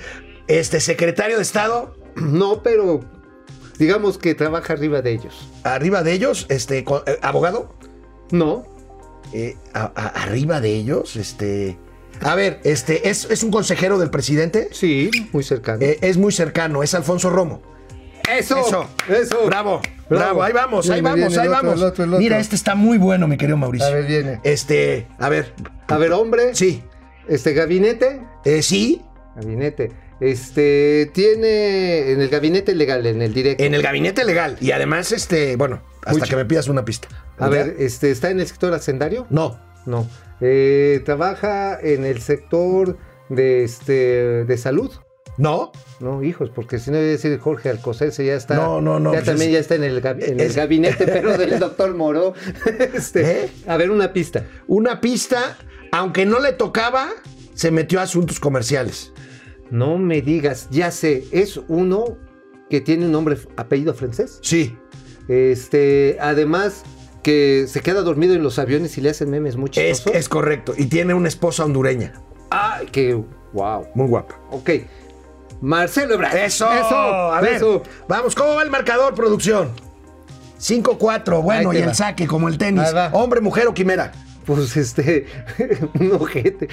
este 0.47 0.79
secretario 0.79 1.35
de 1.35 1.41
Estado, 1.43 1.95
no, 2.15 2.63
pero 2.63 3.01
digamos 3.79 4.17
que 4.19 4.35
trabaja 4.35 4.73
arriba 4.73 5.01
de 5.01 5.11
ellos. 5.13 5.49
arriba 5.63 6.03
de 6.03 6.11
ellos, 6.13 6.45
este, 6.49 6.79
eh, 6.79 6.85
abogado, 7.21 7.73
No, 8.31 8.65
eh, 9.33 9.55
a- 9.73 9.91
a- 9.95 10.23
arriba 10.23 10.61
de 10.61 10.75
ellos, 10.75 11.15
este. 11.15 11.77
A 12.21 12.35
ver, 12.35 12.59
este, 12.65 13.09
¿es, 13.09 13.25
es 13.31 13.43
un 13.43 13.49
consejero 13.51 13.97
del 13.97 14.09
presidente? 14.11 14.69
sí, 14.71 15.09
muy 15.31 15.43
cercano. 15.43 15.79
Eh, 15.81 15.97
es 16.01 16.17
muy 16.17 16.31
cercano, 16.31 16.83
es 16.83 16.93
Alfonso 16.93 17.29
Romo. 17.29 17.61
eso, 18.29 18.59
Eso, 18.59 18.87
eso. 19.07 19.45
Bravo, 19.47 19.81
bravo, 20.09 20.43
ahí 20.43 20.53
vamos, 20.53 20.87
ahí 20.89 21.01
vamos, 21.01 21.15
viene 21.29 21.35
ahí 21.41 21.47
el 21.47 21.53
otro, 21.53 21.63
vamos. 21.67 21.81
el 21.81 21.87
otro, 21.87 22.03
el 22.03 22.09
otro. 22.11 22.19
Mira, 22.19 22.37
este 22.39 22.55
está 22.55 22.75
muy 22.75 22.97
bueno, 22.99 23.27
mi 23.27 23.37
querido 23.37 23.57
Mauricio. 23.57 23.87
A 23.87 23.91
ver, 23.91 24.05
viene. 24.05 24.39
Este, 24.43 25.07
a 25.17 25.29
ver, 25.29 25.53
A 25.87 25.97
ver, 25.97 26.11
hombre. 26.11 26.53
sí, 26.53 26.83
Este 27.27 27.53
gabinete. 27.53 28.21
eh, 28.45 28.61
sí, 28.61 29.01
Gabinete. 29.35 29.91
Este 30.19 31.09
tiene 31.13 32.11
en 32.11 32.21
el 32.21 32.29
gabinete 32.29 32.75
legal, 32.75 33.05
en 33.05 33.21
el 33.21 33.33
directo. 33.33 33.63
en 33.63 33.73
el 33.73 33.81
gabinete 33.81 34.25
legal. 34.25 34.57
Y 34.59 34.71
además, 34.71 35.11
este, 35.11 35.55
bueno, 35.55 35.81
hasta 36.05 36.25
que 36.25 36.35
me 36.35 36.45
pidas 36.45 36.67
una 36.67 36.83
pista. 36.85 37.07
A 37.37 37.47
ver, 37.49 37.75
este 37.79 38.11
está 38.11 38.29
en 38.29 38.39
el 38.39 38.47
sector 38.47 38.73
hacendario. 38.73 39.25
No, 39.29 39.59
No. 39.85 40.07
Eh, 40.41 41.01
trabaja 41.05 41.77
en 41.81 42.05
el 42.05 42.21
sector 42.21 42.97
de 43.29 43.63
este 43.63 44.45
de 44.45 44.57
salud. 44.57 44.91
no, 45.37 45.71
No, 46.01 46.21
hijos, 46.23 46.49
porque 46.53 46.79
si 46.79 46.91
no 46.91 46.97
iba 46.97 47.05
a 47.05 47.09
decir 47.09 47.37
Jorge 47.39 47.69
Alcocer, 47.69 48.11
ya 48.11 48.35
está. 48.35 48.55
No, 48.55 48.81
no, 48.81 48.99
no, 48.99 49.11
Ya 49.13 49.19
pues 49.19 49.25
también 49.25 49.49
es- 49.49 49.53
ya 49.55 49.59
está 49.59 49.75
en 49.75 49.83
el, 49.85 50.01
en 50.05 50.53
gabinete, 50.53 51.05
pero 51.13 51.37
del 51.37 51.59
doctor 51.59 51.93
Moro. 51.95 52.33
Este, 52.93 53.43
¿Eh? 53.45 53.49
A 53.67 53.77
ver, 53.77 53.89
una 53.91 54.11
pista. 54.13 54.45
una 54.67 54.99
pista, 55.01 55.57
aunque 55.91 56.25
no 56.25 56.39
le 56.39 56.51
tocaba, 56.53 57.09
se 57.53 57.71
metió 57.71 57.99
a 57.99 58.03
asuntos 58.03 58.39
comerciales. 58.39 59.11
No 59.71 59.97
me 59.97 60.21
digas, 60.21 60.67
ya 60.71 60.91
sé, 60.91 61.25
es 61.31 61.59
uno 61.67 62.17
que 62.69 62.81
tiene 62.81 63.05
un 63.05 63.11
nombre, 63.11 63.37
apellido 63.57 63.93
francés. 63.93 64.39
Sí, 64.41 64.77
Este, 65.27 66.17
además, 66.19 66.83
que 67.23 67.65
se 67.67 67.81
queda 67.81 68.01
dormido 68.01 68.33
en 68.33 68.43
los 68.43 68.57
aviones 68.59 68.97
y 68.97 69.01
le 69.01 69.09
hacen 69.11 69.29
memes 69.29 69.55
muy 69.57 69.69
Es, 69.75 70.05
es 70.07 70.29
correcto. 70.29 70.73
Y 70.77 70.85
tiene 70.85 71.13
una 71.13 71.27
esposa 71.27 71.65
hondureña. 71.65 72.13
Ah, 72.51 72.79
que 72.91 73.13
wow. 73.53 73.87
Muy 73.93 74.07
guapa. 74.07 74.39
Ok. 74.51 74.71
Marcelo 75.61 76.15
Ebrard. 76.15 76.35
Eso, 76.37 76.71
Eso. 76.71 76.95
a 76.95 77.41
ver. 77.41 77.55
eso. 77.55 77.83
Vamos, 78.07 78.33
¿cómo 78.33 78.55
va 78.55 78.63
el 78.63 78.69
marcador, 78.69 79.13
producción? 79.13 79.69
5-4, 80.59 81.41
bueno, 81.41 81.73
y 81.73 81.77
el 81.77 81.95
saque, 81.95 82.27
como 82.27 82.49
el 82.49 82.57
tenis. 82.57 82.83
Hombre, 83.13 83.39
mujer 83.39 83.67
o 83.67 83.73
quimera. 83.73 84.11
Pues 84.55 84.75
este. 84.77 85.27
un 85.99 86.11
ojete. 86.13 86.67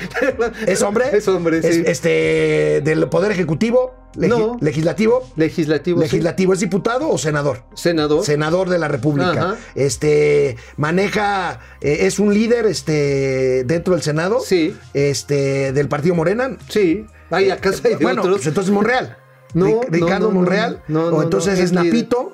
¿Es 0.66 0.80
hombre? 0.80 1.04
Es 1.12 1.28
hombre, 1.28 1.60
sí. 1.60 1.68
Es, 1.68 1.76
este, 1.88 2.80
del 2.82 3.06
Poder 3.10 3.30
Ejecutivo, 3.32 3.94
legi- 4.14 4.28
No. 4.30 4.56
legislativo. 4.62 5.22
Legislativo. 5.36 5.98
sí. 5.98 6.04
Legislativo, 6.04 6.54
¿es 6.54 6.60
diputado 6.60 7.10
o 7.10 7.18
senador? 7.18 7.64
Senador. 7.74 8.24
Senador 8.24 8.70
de 8.70 8.78
la 8.78 8.88
República. 8.88 9.30
Ajá. 9.30 9.56
Este 9.74 10.56
maneja, 10.78 11.60
eh, 11.82 11.98
es 12.06 12.18
un 12.18 12.32
líder 12.32 12.64
este, 12.64 13.64
dentro 13.66 13.92
del 13.92 14.02
Senado. 14.02 14.40
Sí. 14.40 14.74
Este, 14.94 15.72
del 15.74 15.88
Partido 15.88 16.14
Morena. 16.14 16.56
Sí. 16.70 17.04
Ay, 17.30 17.50
¿acaso 17.50 17.82
hay 17.84 17.96
de 17.96 18.02
bueno, 18.04 18.22
otros? 18.22 18.36
pues 18.38 18.46
entonces 18.46 18.72
Monreal. 18.72 19.18
No, 19.52 19.66
Ri- 19.66 19.86
Ricardo 19.90 20.28
no, 20.28 20.28
no, 20.28 20.28
no, 20.28 20.40
Monreal. 20.40 20.82
no, 20.88 21.10
no, 21.10 21.16
o 21.18 21.22
entonces 21.22 21.58
es. 21.58 21.72
Napito. 21.72 22.32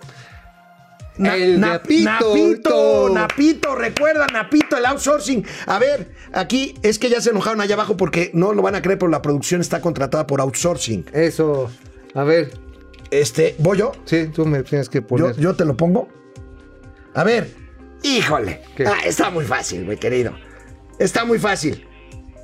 Na- 1.22 1.36
El 1.36 1.60
Na- 1.60 1.68
Napito, 1.74 2.10
Napito. 2.10 3.08
Napito, 3.10 3.74
recuerda, 3.74 4.26
Napito, 4.26 4.76
el 4.76 4.86
outsourcing. 4.86 5.44
A 5.66 5.78
ver, 5.78 6.12
aquí 6.32 6.74
es 6.82 6.98
que 6.98 7.08
ya 7.08 7.20
se 7.20 7.30
enojaron 7.30 7.60
allá 7.60 7.74
abajo 7.74 7.96
porque 7.96 8.30
no 8.34 8.52
lo 8.52 8.62
van 8.62 8.74
a 8.74 8.82
creer, 8.82 8.98
pero 8.98 9.10
la 9.10 9.22
producción 9.22 9.60
está 9.60 9.80
contratada 9.80 10.26
por 10.26 10.40
outsourcing. 10.40 11.06
Eso. 11.12 11.70
A 12.14 12.24
ver. 12.24 12.50
Este, 13.10 13.54
¿voy 13.58 13.78
yo? 13.78 13.92
Sí, 14.06 14.28
tú 14.34 14.46
me 14.46 14.62
tienes 14.62 14.88
que 14.88 15.02
poner. 15.02 15.36
yo 15.36 15.54
te 15.54 15.64
lo 15.66 15.76
pongo. 15.76 16.08
A 17.14 17.24
ver, 17.24 17.50
híjole. 18.02 18.62
Ah, 18.86 19.00
está 19.04 19.28
muy 19.30 19.44
fácil, 19.44 19.84
mi 19.86 19.96
querido. 19.96 20.32
Está 20.98 21.24
muy 21.26 21.38
fácil. 21.38 21.86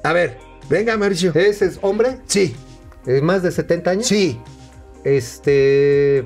A 0.05 0.13
ver, 0.13 0.39
venga, 0.69 0.97
Mauricio. 0.99 1.33
¿Ese 1.35 1.65
es 1.67 1.79
hombre? 1.81 2.19
Sí, 2.27 2.55
¿Es 3.07 3.23
más 3.23 3.43
de 3.43 3.51
70 3.51 3.91
años? 3.93 4.07
sí, 4.07 4.39
Este. 5.05 6.19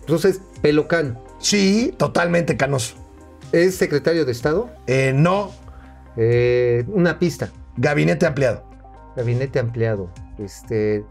Entonces, 0.00 0.40
Pelocano. 0.60 1.22
Sí, 1.38 1.94
totalmente 1.96 2.56
canoso. 2.56 2.94
¿Es 3.52 3.76
secretario 3.76 4.24
de 4.24 4.32
Estado? 4.32 4.70
Eh, 4.86 5.12
no, 5.14 5.52
Eh, 6.16 6.84
una 6.88 7.18
pista. 7.18 7.50
gabinete 7.76 8.26
ampliado. 8.26 8.64
Gabinete 9.16 9.58
ampliado. 9.58 10.10
Este. 10.38 11.04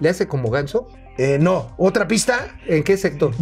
¿Le 0.00 0.08
hace 0.08 0.26
como 0.26 0.50
ganso? 0.50 0.88
Eh, 1.18 1.38
no, 1.40 1.72
otra 1.76 2.06
pista. 2.08 2.48
¿En 2.66 2.82
qué 2.82 2.96
sector? 2.96 3.34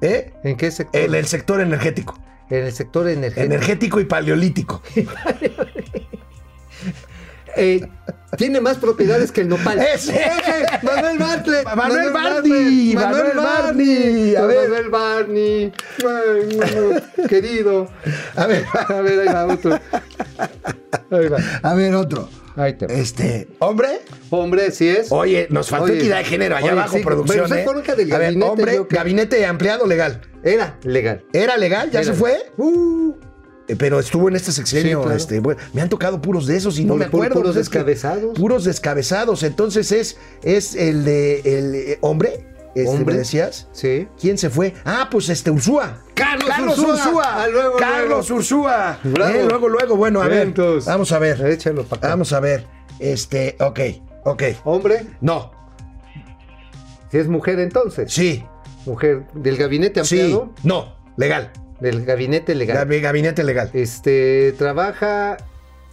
¿eh? 0.00 0.32
¿En 0.44 0.56
qué 0.56 0.70
sector? 0.70 1.00
En 1.00 1.14
el 1.14 1.26
sector 1.26 1.60
energético. 1.60 2.18
En 2.50 2.64
el 2.64 2.72
sector 2.72 3.08
energético. 3.08 3.44
Energético 3.54 4.00
y 4.00 4.04
paleolítico. 4.04 4.82
Eh, 7.56 7.88
tiene 8.36 8.60
más 8.60 8.76
propiedades 8.76 9.32
que 9.32 9.42
el 9.42 9.48
nopal. 9.48 9.78
¡Ese! 9.94 10.20
Manuel 10.82 11.18
Bartlett. 11.18 11.64
Manuel 11.74 12.12
Barney, 12.12 12.94
Manuel 12.94 13.36
Barney. 13.36 14.36
A 14.36 14.46
ver. 14.46 14.68
Manuel 14.68 14.88
Barney. 14.90 15.72
Ay, 16.04 17.26
querido. 17.28 17.88
A 18.36 18.46
ver, 18.46 18.64
A 18.88 19.00
ver, 19.00 19.20
ahí 19.20 19.26
va 19.26 19.46
otro. 19.46 19.80
Ahí 21.10 21.28
va. 21.28 21.38
a 21.62 21.74
ver, 21.74 21.94
otro. 21.94 22.28
Ahí 22.56 22.72
te. 22.72 22.86
Este, 23.00 23.48
hombre. 23.58 24.00
Hombre, 24.30 24.70
sí 24.70 24.88
es. 24.88 25.12
Oye, 25.12 25.46
nos 25.50 25.68
faltó 25.68 25.84
Oye, 25.84 25.98
equidad 25.98 26.18
de 26.18 26.24
género 26.24 26.56
allá 26.56 26.66
oye, 26.66 26.72
abajo, 26.72 26.96
sí, 26.96 27.02
producción. 27.02 27.36
pero 27.36 27.48
¿sabes 27.48 27.88
¿eh? 27.88 27.96
del 27.96 28.12
a 28.12 28.18
ver, 28.18 28.26
gabinete 28.34 28.50
hombre, 28.50 28.86
gabinete 28.88 29.46
ampliado 29.46 29.86
legal. 29.86 30.22
Era 30.42 30.78
legal. 30.82 31.24
¿Era 31.32 31.56
legal? 31.58 31.90
¿Ya 31.90 32.00
Era. 32.00 32.12
se 32.12 32.18
fue? 32.18 32.38
Uh, 32.56 33.14
pero 33.78 33.98
estuvo 33.98 34.28
en 34.28 34.36
este 34.36 34.52
sexenio. 34.52 34.98
Sí, 34.98 35.02
claro. 35.04 35.16
este, 35.16 35.40
bueno, 35.40 35.60
me 35.72 35.82
han 35.82 35.88
tocado 35.88 36.20
puros 36.22 36.46
de 36.46 36.56
esos 36.56 36.78
y 36.78 36.84
no 36.84 36.94
me 36.96 37.06
acuerdo. 37.06 37.34
puros 37.34 37.54
pues 37.54 37.66
es 37.66 37.68
que- 37.68 37.78
descabezados. 37.78 38.38
puros 38.38 38.64
descabezados. 38.64 39.42
Entonces 39.42 39.90
es, 39.92 40.16
es 40.42 40.74
el 40.74 41.04
de 41.04 41.40
el 41.40 41.74
eh, 41.74 41.98
hombre. 42.00 42.46
Este, 42.74 42.90
Hombre. 42.90 43.14
¿Me 43.14 43.18
decías? 43.20 43.68
Sí. 43.72 44.06
¿Quién 44.20 44.36
se 44.36 44.50
fue? 44.50 44.74
Ah, 44.84 45.08
pues 45.10 45.30
este 45.30 45.50
Ursúa. 45.50 46.02
Carlos 46.14 46.78
Ursúa. 46.78 47.24
Ah, 47.44 47.48
luego, 47.50 47.76
Carlos 47.78 48.30
Ursúa. 48.30 48.98
Bravo. 49.02 49.34
Eh, 49.34 49.46
luego, 49.48 49.68
luego, 49.70 49.96
bueno, 49.96 50.20
a 50.20 50.28
ver. 50.28 50.52
Vamos 50.84 51.10
a 51.10 51.18
ver. 51.18 51.40
Échalo 51.46 51.84
para 51.84 52.00
acá. 52.00 52.08
Vamos 52.08 52.34
a 52.34 52.40
ver. 52.40 52.66
Este, 52.98 53.56
ok, 53.60 53.80
ok. 54.24 54.42
Hombre, 54.64 55.06
No, 55.22 55.52
si 57.10 57.16
es 57.18 57.28
mujer 57.28 57.58
entonces. 57.60 58.12
sí, 58.12 58.44
Mujer 58.84 59.24
del 59.34 59.56
gabinete 59.56 60.04
sí, 60.04 60.20
ampliado. 60.20 60.52
no, 60.62 60.94
legal. 61.16 61.50
Del 61.80 62.04
gabinete 62.04 62.54
legal. 62.54 62.86
Gabi- 62.88 63.00
Gabinete 63.00 63.44
legal. 63.44 63.70
Este, 63.74 64.52
trabaja 64.58 65.36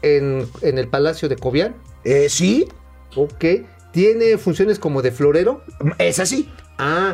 en, 0.02 0.48
en 0.62 0.78
el 0.78 0.88
Palacio 0.88 1.28
de 1.30 1.36
Cobian. 1.36 1.76
Eh, 2.04 2.28
sí, 2.30 2.68
Ok. 3.16 3.46
Tiene 3.92 4.40
funciones 4.40 4.80
como 4.80 5.04
de 5.04 5.12
florero. 5.12 5.62
es 6.00 6.18
así. 6.20 6.52
Ah, 6.80 7.14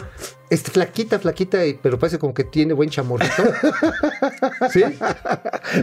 este, 0.50 0.72
flaquita, 0.72 1.20
flaquita, 1.20 1.58
pero 1.84 2.00
parece 2.00 2.18
como 2.18 2.34
que 2.34 2.46
tiene 2.46 2.72
buen 2.74 2.90
chamorrito. 2.90 3.34
¿Sí? 4.72 4.84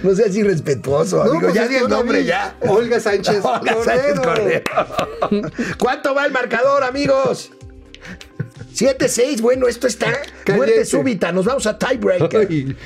No 0.03 0.15
seas 0.15 0.35
irrespetuoso, 0.35 1.21
amigo. 1.21 1.41
pues 1.43 1.55
ya 1.55 1.65
es 1.65 1.69
di 1.69 1.77
el 1.77 1.89
nombre 1.89 2.21
vi. 2.21 2.25
ya. 2.25 2.57
Olga 2.67 2.99
Sánchez. 2.99 3.41
Olga 3.45 3.75
Sánchez. 3.85 4.21
Cordero. 4.21 4.63
¿Cuánto 5.79 6.15
va 6.15 6.25
el 6.25 6.33
marcador, 6.33 6.83
amigos? 6.83 7.51
7-6, 8.77 9.41
bueno, 9.41 9.67
esto 9.69 9.87
está 9.87 10.07
Caliente. 10.13 10.53
muerte 10.55 10.85
súbita. 10.85 11.33
Nos 11.33 11.47
vamos 11.47 11.67
a 11.67 11.79
tiebreaker. 11.79 12.77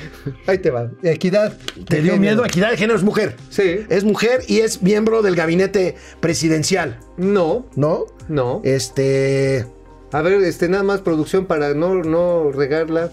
Ahí 0.47 0.57
te 0.59 0.69
va. 0.71 0.89
Equidad. 1.03 1.57
¿Te 1.87 2.01
dio 2.01 2.15
miedo? 2.17 2.45
Equidad 2.45 2.71
de 2.71 2.77
género 2.77 2.97
es 2.97 3.03
mujer. 3.03 3.35
Sí. 3.49 3.81
Es 3.89 4.05
mujer 4.05 4.41
y 4.47 4.59
es 4.61 4.81
miembro 4.81 5.21
del 5.21 5.35
gabinete 5.35 5.95
presidencial, 6.21 6.99
No, 7.17 7.65
¿no? 7.75 8.05
no. 8.29 8.61
Este. 8.63 9.65
A 10.13 10.21
ver, 10.21 10.41
este, 10.43 10.69
nada 10.69 10.83
más 10.83 11.01
producción 11.01 11.45
para 11.45 11.73
no, 11.73 11.95
no 11.95 12.51
regarla. 12.51 13.11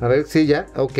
A 0.00 0.08
ver, 0.08 0.26
sí, 0.26 0.46
ya, 0.46 0.66
ok. 0.76 0.98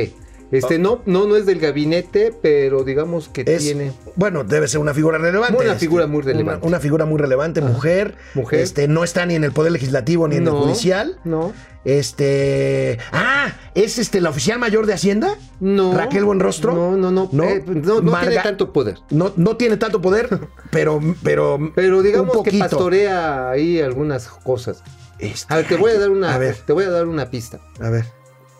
Este, 0.50 0.78
no, 0.78 1.00
no, 1.06 1.26
no 1.26 1.36
es 1.36 1.46
del 1.46 1.60
gabinete, 1.60 2.34
pero 2.42 2.82
digamos 2.82 3.28
que 3.28 3.42
Es, 3.46 3.62
tiene. 3.62 3.92
Bueno, 4.16 4.42
debe 4.42 4.66
ser 4.66 4.80
una 4.80 4.94
figura 4.94 5.16
relevante. 5.18 5.56
Una 5.56 5.66
este, 5.72 5.78
figura 5.80 6.06
muy 6.08 6.22
relevante. 6.22 6.66
Una, 6.66 6.80
figura 6.80 7.04
muy 7.06 7.18
relevante, 7.20 7.60
mujer. 7.60 8.16
mujer. 8.34 8.60
Este, 8.60 8.88
no 8.88 9.04
está 9.04 9.24
ni 9.26 9.36
en 9.36 9.44
el 9.44 9.52
poder 9.52 9.70
legislativo 9.72 10.26
ni 10.26 10.36
en 10.36 10.48
el 10.48 10.52
judicial. 10.52 11.18
No. 11.24 11.52
Este. 11.84 12.98
Ah, 13.12 13.52
¿es 13.74 13.98
este 13.98 14.20
la 14.20 14.30
oficial 14.30 14.58
mayor 14.58 14.86
de 14.86 14.94
Hacienda? 14.94 15.36
No. 15.60 15.94
¿Raquel 15.96 16.24
Buenrostro? 16.24 16.74
No, 16.74 16.96
no, 16.96 17.10
no. 17.10 17.28
No, 17.32 17.44
eh, 17.44 17.62
no, 17.66 18.00
no 18.00 18.10
Marga- 18.12 18.20
tiene 18.28 18.42
tanto 18.42 18.72
poder. 18.72 18.98
No, 19.10 19.32
no 19.36 19.56
tiene 19.56 19.76
tanto 19.76 20.00
poder, 20.00 20.28
pero. 20.70 21.00
Pero, 21.22 21.58
Pero 21.74 22.02
digamos 22.02 22.36
un 22.36 22.42
que 22.44 22.58
pastorea 22.58 23.50
ahí 23.50 23.80
algunas 23.80 24.26
cosas. 24.28 24.82
Este, 25.18 25.52
A 25.52 25.58
ver, 25.58 25.68
te 25.68 25.76
voy 25.76 25.92
a 25.92 25.98
dar 25.98 26.10
una. 26.10 26.34
A 26.34 26.38
ver, 26.38 26.56
Te 26.56 26.72
voy 26.72 26.84
a 26.84 26.90
dar 26.90 27.06
una 27.06 27.30
pista. 27.30 27.60
a 27.80 27.90
ver. 27.90 28.04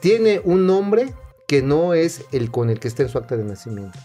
Tiene 0.01 0.41
un 0.45 0.67
nombre 0.67 1.13
que 1.51 1.63
no 1.63 1.95
es 1.95 2.21
el 2.31 2.53
con 2.53 2.71
el 2.71 2.79
que 2.79 2.87
está 2.87 3.03
en 3.03 3.09
su 3.09 3.19
acta 3.19 3.37
de 3.37 3.43
nacimiento. 3.43 3.99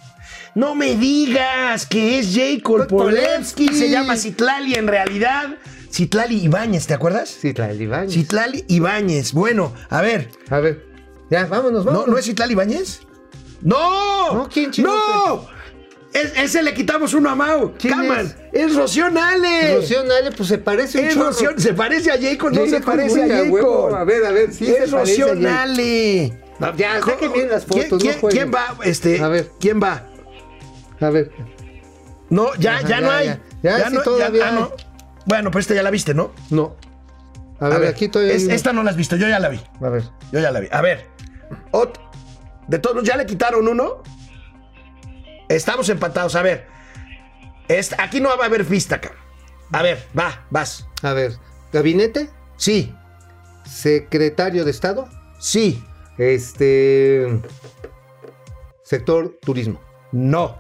No 0.56 0.74
me 0.74 0.96
digas 0.96 1.86
que 1.86 2.18
es 2.18 2.34
Jacob. 2.36 2.88
Polensky. 2.88 3.68
Se 3.68 3.88
llama 3.92 4.18
Citlali 4.18 4.74
en 4.74 4.88
realidad. 4.88 5.56
Citlali 5.94 6.44
Ibáñez, 6.44 6.88
¿te 6.88 6.96
acuerdas? 6.96 7.38
El 7.46 7.80
Ibáñez. 7.80 8.14
Citlali 8.16 8.66
Ibáñez. 8.68 9.32
Bueno, 9.34 9.76
a 9.92 10.02
ver. 10.02 10.32
A 10.50 10.58
ver. 10.58 10.88
Ya, 11.30 11.46
vámonos, 11.46 11.86
¿No, 11.86 11.92
vámonos. 11.92 12.08
¿no 12.08 12.18
es 12.18 12.26
Citlali 12.26 12.54
Ibáñez? 12.54 13.02
¡No! 13.62 14.34
No, 14.34 14.50
¿quién 14.50 14.72
¡No! 14.80 15.48
Es- 16.14 16.34
ese 16.38 16.64
le 16.64 16.74
quitamos 16.74 17.14
uno 17.14 17.30
a 17.30 17.36
Mau. 17.36 17.74
¿Quién 17.78 17.94
Caman. 17.94 18.26
es? 18.54 18.72
Es, 18.72 18.76
Rocío 18.76 19.12
Nale. 19.12 19.76
Rocío 19.76 20.04
Nale, 20.04 20.32
pues 20.32 20.50
se 20.50 20.58
parece 20.58 20.98
un 21.00 21.06
Es. 21.06 21.16
Rocío- 21.16 21.54
Se 21.60 21.76
parece 21.76 22.10
a 22.12 22.20
Jacob, 22.20 22.52
no 22.54 22.66
se 22.66 22.82
parece 22.82 23.22
a 23.24 23.28
Jacob. 23.46 23.94
A 23.94 24.04
ver, 24.04 24.26
a 24.26 24.32
ver, 24.32 24.52
sí 24.52 24.66
es 24.66 24.90
Rocío. 24.90 25.36
Nale. 25.36 26.42
No, 26.60 26.76
ya, 26.76 27.02
saquen 27.02 27.34
bien 27.34 27.50
las 27.50 27.66
¿Quién- 27.66 27.84
fotos, 27.84 28.02
¿Quién, 28.02 28.16
no 28.16 28.22
jueguen. 28.22 28.50
quién 28.52 28.54
va? 28.56 28.78
Este, 28.86 29.22
A 29.22 29.28
ver. 29.28 29.52
¿Quién 29.60 29.82
va? 29.82 30.04
A 31.02 31.10
ver. 31.10 31.32
No, 32.30 32.56
ya, 32.56 32.78
Ajá, 32.78 32.88
ya 32.88 33.02
no 33.02 33.08
ya, 33.08 33.18
hay. 33.18 33.28
ya. 33.28 33.40
Ya, 33.80 33.90
sí, 33.90 33.96
no, 33.96 34.02
todavía 34.02 34.48
ah, 34.48 34.52
no. 34.52 34.72
Bueno, 35.26 35.52
pues 35.52 35.64
esta 35.66 35.74
ya 35.76 35.84
la 35.84 35.90
viste, 35.92 36.14
¿no? 36.14 36.32
No. 36.50 36.76
A, 37.60 37.70
ver, 37.70 37.90
aquí 37.90 38.08
todavía. 38.10 38.34
es- 38.34 38.48
esta 38.48 38.74
no 38.74 38.84
la 38.84 38.92
has 38.92 38.98
visto, 38.98 39.16
yo 39.16 39.28
ya 39.28 39.40
la 39.40 39.50
vi. 39.50 39.60
A 39.82 39.90
ver. 39.90 40.04
Yo 40.32 40.40
ya 40.40 40.52
la 40.52 40.60
vi. 40.60 40.68
A 40.72 40.82
ver. 40.82 41.08
ot- 41.72 42.00
de 42.68 42.80
todos, 42.80 43.04
¿ya 43.04 43.16
le 43.18 43.26
quitaron 43.26 43.68
uno? 43.68 44.02
Estamos 45.50 45.90
empatados. 45.90 46.36
A 46.36 46.42
ver. 46.42 46.68
Esta- 47.68 48.02
aquí 48.04 48.20
no 48.22 48.30
va 48.38 48.44
a 48.44 48.48
haber 48.48 48.66
pista, 48.66 49.00
cabrón. 49.02 49.22
A 49.72 49.82
ver, 49.82 50.06
va, 50.18 50.46
vas. 50.50 50.88
A 51.02 51.14
ver. 51.14 51.34
Gabinete, 51.74 52.30
Sí, 52.58 52.94
secretario 53.66 54.64
de 54.64 54.72
Estado, 54.72 55.10
sí, 55.40 55.84
este. 56.18 57.28
Sector 58.84 59.38
turismo. 59.42 59.80
no, 60.12 60.58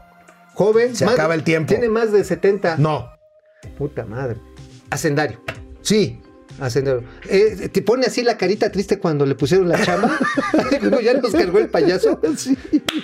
Joven. 0.56 0.96
Se 0.96 1.06
acaba 1.06 1.34
el 1.36 1.44
tiempo. 1.44 1.70
Tiene 1.70 1.90
más 1.90 2.12
de 2.12 2.24
70. 2.24 2.78
no, 2.78 3.10
Puta 3.78 4.06
madre. 4.06 4.40
Hacendario. 4.90 5.40
sí, 5.82 6.22
Hacendado. 6.60 7.04
Eh, 7.28 7.70
¿Te 7.72 7.82
pone 7.82 8.06
así 8.06 8.24
la 8.24 8.38
carita 8.38 8.72
triste 8.72 8.98
cuando 8.98 9.26
le 9.26 9.36
pusieron 9.36 9.68
la 9.68 9.84
chama? 9.84 10.18
Como 10.82 11.02
ya 11.02 11.14
nos 11.16 11.32
cargó 11.32 11.60
el 11.60 11.70
payaso. 11.70 12.20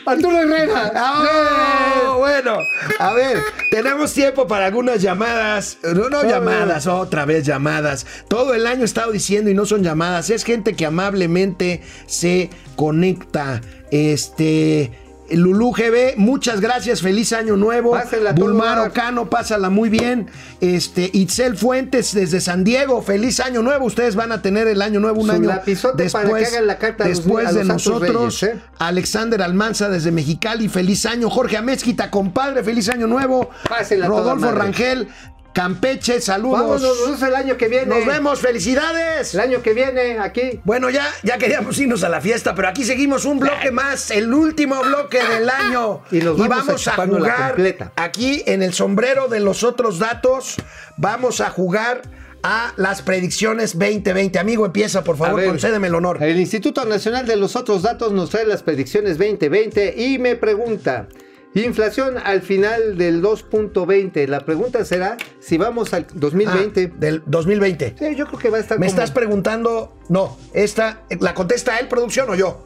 Arturo 0.05 0.39
Herrera. 0.39 0.91
¡Ah! 0.96 2.15
Bueno, 2.17 2.58
a 3.00 3.13
ver, 3.13 3.39
tenemos 3.70 4.13
tiempo 4.13 4.48
para 4.48 4.67
algunas 4.67 5.01
llamadas. 5.01 5.77
No, 5.84 6.10
no 6.10 6.24
llamadas, 6.24 6.88
otra 6.88 7.25
vez 7.25 7.46
llamadas. 7.46 8.05
Todo 8.27 8.53
el 8.53 8.67
año 8.67 8.84
he 8.84 8.86
estado 8.86 9.12
diciendo 9.12 9.50
y 9.50 9.53
no 9.53 9.65
son 9.65 9.84
llamadas. 9.84 10.29
Es 10.29 10.43
gente 10.43 10.74
que 10.75 10.86
amablemente 10.86 11.81
se 12.08 12.50
conecta. 12.75 13.62
Este. 13.91 14.91
Lulú 15.34 15.72
GB, 15.72 16.16
muchas 16.18 16.62
gracias, 16.62 17.02
feliz 17.02 17.34
año 17.34 17.56
nuevo. 17.58 17.92
Pásela 17.92 18.32
a 18.32 18.36
todo 18.36 18.46
Bulmar 18.48 18.78
dar. 18.78 18.90
Ocano, 18.90 19.30
pásala 19.30 19.70
muy 19.70 19.90
bien. 19.90 20.28
Este, 20.60 21.10
Itzel 21.14 21.58
Fuentes 21.58 22.14
desde 22.14 22.42
San 22.42 22.64
Diego, 22.64 23.02
feliz 23.02 23.40
año 23.40 23.62
nuevo. 23.62 23.86
Ustedes 23.86 24.16
van 24.16 24.32
a 24.32 24.42
tener 24.42 24.68
el 24.68 24.82
año 24.82 25.00
nuevo 25.00 25.22
un 25.22 25.28
Su 25.28 25.34
año 25.34 25.48
lapizote 25.48 26.10
para 26.10 26.30
que 26.34 26.46
hagan 26.46 26.68
la 26.68 26.78
carta 26.78 27.04
a 27.04 27.08
los- 27.08 27.18
después 27.18 27.48
a 27.48 27.54
de 27.54 27.64
nosotros. 27.64 28.42
Reyes, 28.42 28.44
¿eh? 28.58 28.62
Alexander 28.80 29.42
Almanza 29.42 29.90
desde 29.90 30.12
Mexicali, 30.12 30.68
feliz 30.70 31.06
año. 31.06 31.30
Jorge 31.30 31.58
Amezquita, 31.58 32.12
compadre, 32.12 32.64
feliz 32.64 32.90
año 32.90 33.08
nuevo. 33.08 33.50
Pásela 33.70 34.06
a 34.06 34.10
toda 34.10 34.34
Rodolfo. 34.34 34.52
Rangel, 34.52 35.08
Campeche, 35.53 36.22
saludos. 36.22 36.60
Vámonos, 36.60 36.81
nos 36.81 37.00
vemos 37.05 37.22
el 37.24 37.36
año 37.36 37.58
que 37.58 37.67
viene. 37.67 37.86
Nos 37.86 38.05
vemos, 38.05 38.39
felicidades. 38.39 39.34
El 39.34 39.41
año 39.41 39.62
que 39.62 39.74
viene, 39.74 40.17
aquí. 40.20 40.62
Bueno, 40.63 40.89
ya, 40.89 41.08
ya 41.24 41.38
queríamos 41.38 41.77
irnos 41.79 42.03
a 42.03 42.10
la 42.10 42.22
fiesta, 42.22 42.55
pero 42.55 42.70
aquí 42.70 42.84
seguimos 42.84 43.25
un 43.25 43.39
bloque 43.39 43.72
más, 43.72 44.12
el 44.12 44.34
último 44.34 44.81
bloque 44.81 45.22
del 45.22 45.50
año. 45.50 46.01
Y 46.12 46.20
nos 46.20 46.38
vamos 46.38 46.88
a 46.88 46.96
jugar 46.96 47.91
aquí 47.98 48.43
en 48.46 48.63
el 48.63 48.74
sombrero 48.74 49.27
de 49.27 49.41
los 49.41 49.63
otros 49.63 50.00
datos. 50.00 50.55
Vamos 50.98 51.41
a 51.41 51.50
jugar 51.50 52.01
a 52.43 52.74
las 52.77 53.01
predicciones 53.01 53.74
2020. 53.77 54.39
Amigo, 54.39 54.65
empieza, 54.65 55.03
por 55.03 55.17
favor, 55.17 55.39
ver, 55.39 55.50
concédeme 55.50 55.88
el 55.88 55.96
honor. 55.96 56.24
El 56.24 56.39
Instituto 56.39 56.86
Nacional 56.86 57.25
de 57.25 57.36
los 57.36 57.55
Otros 57.55 57.81
Datos 57.84 58.12
nos 58.12 58.29
trae 58.29 58.46
las 58.46 58.63
predicciones 58.63 59.17
2020 59.17 59.96
y 59.98 60.20
me 60.20 60.36
pregunta, 60.36 61.08
inflación 61.53 62.17
al 62.17 62.41
final 62.41 62.98
del 62.98 63.22
2.20. 63.22 64.27
La 64.27 64.46
pregunta 64.46 64.86
será 64.86 65.17
si 65.39 65.58
vamos 65.58 65.93
al 65.93 66.08
2020. 66.13 66.91
Ah, 66.93 66.98
del 66.98 67.24
2020. 67.25 67.96
Sí, 68.00 68.15
yo 68.15 68.25
creo 68.27 68.39
que 68.39 68.50
va 68.50 68.58
a 68.58 68.62
estar 68.62 68.79
Me 68.79 68.88
como 68.88 68.98
estás 68.98 69.12
preguntando, 69.12 69.93
no, 70.10 70.38
esta, 70.53 71.03
¿la 71.20 71.34
contesta 71.34 71.77
él, 71.79 71.88
producción 71.88 72.29
o 72.29 72.36
yo? 72.36 72.65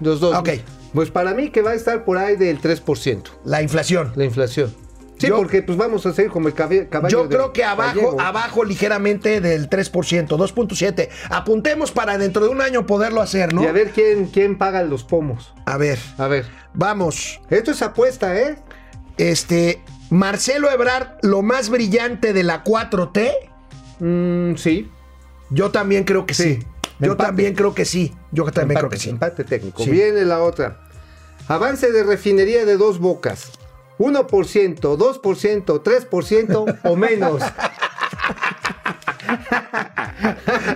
los 0.00 0.20
dos. 0.20 0.36
Ok. 0.36 0.50
Pues 0.94 1.10
para 1.10 1.34
mí 1.34 1.50
que 1.50 1.60
va 1.60 1.72
a 1.72 1.74
estar 1.74 2.04
por 2.04 2.16
ahí 2.16 2.36
del 2.36 2.60
3%, 2.62 3.22
La 3.44 3.60
inflación. 3.62 4.12
la 4.16 4.24
inflación. 4.24 4.72
Sí, 5.18 5.26
Yo- 5.28 5.36
porque 5.36 5.62
pues 5.62 5.76
vamos 5.76 6.06
a 6.06 6.10
hacer 6.10 6.28
como 6.28 6.48
el 6.48 6.54
caballo 6.54 6.86
Yo 7.08 7.28
creo 7.28 7.52
que 7.52 7.64
abajo, 7.64 7.88
gallego. 7.96 8.20
abajo 8.20 8.64
ligeramente 8.64 9.40
del 9.40 9.68
3%, 9.68 10.36
2.7. 10.36 11.08
Apuntemos 11.30 11.90
para 11.90 12.18
dentro 12.18 12.44
de 12.44 12.50
un 12.50 12.60
año 12.60 12.86
poderlo 12.86 13.20
hacer, 13.20 13.52
¿no? 13.52 13.62
Y 13.64 13.66
a 13.66 13.72
ver 13.72 13.90
quién, 13.90 14.26
quién 14.26 14.56
paga 14.58 14.82
los 14.84 15.02
pomos. 15.04 15.52
A 15.66 15.76
ver, 15.76 15.98
A 16.18 16.28
ver. 16.28 16.46
vamos. 16.72 17.40
Esto 17.50 17.72
es 17.72 17.82
apuesta, 17.82 18.38
¿eh? 18.40 18.56
Este, 19.16 19.82
Marcelo 20.10 20.70
Ebrard, 20.70 21.18
lo 21.22 21.42
más 21.42 21.68
brillante 21.68 22.32
de 22.32 22.42
la 22.44 22.62
4T. 22.62 23.32
Mm, 23.98 24.54
sí. 24.56 24.90
Yo 25.50 25.70
también 25.70 26.04
creo 26.04 26.26
que 26.26 26.34
sí. 26.34 26.56
Sí. 26.60 26.66
Yo 27.00 27.12
Empate. 27.12 27.26
también 27.28 27.54
creo 27.54 27.74
que 27.74 27.84
sí. 27.84 28.14
Yo 28.32 28.44
también 28.44 28.78
empate, 28.78 28.78
creo 28.80 28.90
que 28.90 28.96
sí. 28.98 29.10
Empate 29.10 29.44
técnico. 29.44 29.82
Sí. 29.84 29.90
Viene 29.90 30.24
la 30.24 30.40
otra. 30.42 30.80
Avance 31.46 31.90
de 31.92 32.02
refinería 32.04 32.64
de 32.64 32.76
dos 32.76 32.98
bocas. 32.98 33.52
1%, 33.98 34.80
2%, 34.80 35.82
3% 35.82 36.78
o 36.84 36.96
menos. 36.96 37.42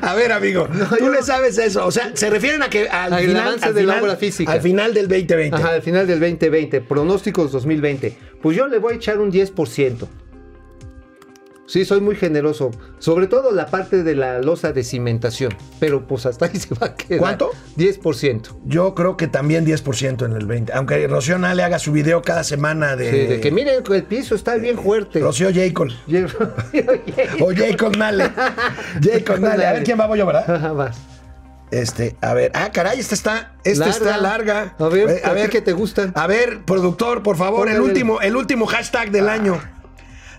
A 0.02 0.14
ver, 0.14 0.32
amigo, 0.32 0.68
tú 0.98 1.08
le 1.08 1.22
sabes 1.22 1.58
eso. 1.58 1.86
O 1.86 1.90
sea, 1.90 2.10
se 2.14 2.30
refieren 2.30 2.62
a 2.62 2.70
que 2.70 2.88
al, 2.88 3.12
Al 3.12 3.24
final, 3.24 3.42
avance 3.42 3.66
al 3.66 3.74
de 3.74 3.82
la 3.84 4.02
obra 4.02 4.16
física. 4.16 4.52
Al 4.52 4.60
final 4.60 4.94
del 4.94 5.08
2020. 5.08 5.56
Ajá, 5.56 5.70
al 5.70 5.82
final 5.82 6.06
del 6.06 6.20
2020. 6.20 6.80
Pronósticos 6.82 7.52
2020. 7.52 8.16
Pues 8.40 8.56
yo 8.56 8.66
le 8.68 8.78
voy 8.78 8.94
a 8.94 8.96
echar 8.96 9.18
un 9.18 9.32
10%. 9.32 10.08
Sí, 11.66 11.84
soy 11.84 12.00
muy 12.00 12.16
generoso. 12.16 12.70
Sobre 12.98 13.28
todo 13.28 13.50
la 13.52 13.66
parte 13.66 14.02
de 14.02 14.14
la 14.14 14.40
losa 14.40 14.72
de 14.72 14.82
cimentación. 14.84 15.54
Pero 15.80 16.06
pues 16.06 16.26
hasta 16.26 16.46
ahí 16.46 16.56
se 16.58 16.74
va 16.74 16.88
a 16.88 16.94
quedar. 16.94 17.20
¿Cuánto? 17.20 17.50
10%. 17.78 18.56
Yo 18.64 18.94
creo 18.94 19.16
que 19.16 19.26
también 19.28 19.64
10% 19.64 20.26
en 20.26 20.32
el 20.32 20.44
20. 20.46 20.72
Aunque 20.74 21.06
Rocío 21.06 21.38
Nale 21.38 21.62
haga 21.62 21.78
su 21.78 21.92
video 21.92 22.20
cada 22.20 22.44
semana 22.44 22.96
de. 22.96 23.10
Sí, 23.10 23.16
de 23.26 23.40
que 23.40 23.50
miren, 23.52 23.82
el 23.90 24.02
piso 24.04 24.34
está 24.34 24.56
bien 24.56 24.76
fuerte. 24.78 25.20
Rocío 25.20 25.48
Jacob. 25.54 25.88
O 27.40 27.52
Jacob 27.54 27.96
Nale. 27.96 28.30
Jacob 29.02 29.38
Nale. 29.38 29.66
A 29.66 29.72
ver 29.72 29.84
quién 29.84 29.98
va, 29.98 30.06
voy 30.06 30.18
yo, 30.18 30.26
¿verdad? 30.26 30.50
Ajá, 30.50 30.72
vas. 30.72 30.98
Este, 31.70 32.16
a 32.20 32.34
ver. 32.34 32.50
Ah, 32.54 32.70
caray, 32.70 33.00
esta 33.00 33.14
está. 33.14 33.54
Esta 33.64 33.86
Larga. 33.86 33.96
está 34.10 34.16
larga. 34.18 34.74
A 34.78 34.88
ver, 34.88 35.08
Eh, 35.08 35.22
¿a 35.24 35.34
ti 35.34 35.48
qué 35.50 35.62
te 35.62 35.72
gustan? 35.72 36.12
A 36.14 36.26
ver, 36.26 36.64
productor, 36.66 37.22
por 37.22 37.36
favor, 37.38 37.60
Ponle 37.60 37.70
el 37.72 37.76
el- 37.78 37.82
último, 37.82 38.20
el 38.20 38.36
último 38.36 38.66
hashtag 38.66 39.10
del 39.10 39.28
año. 39.30 39.58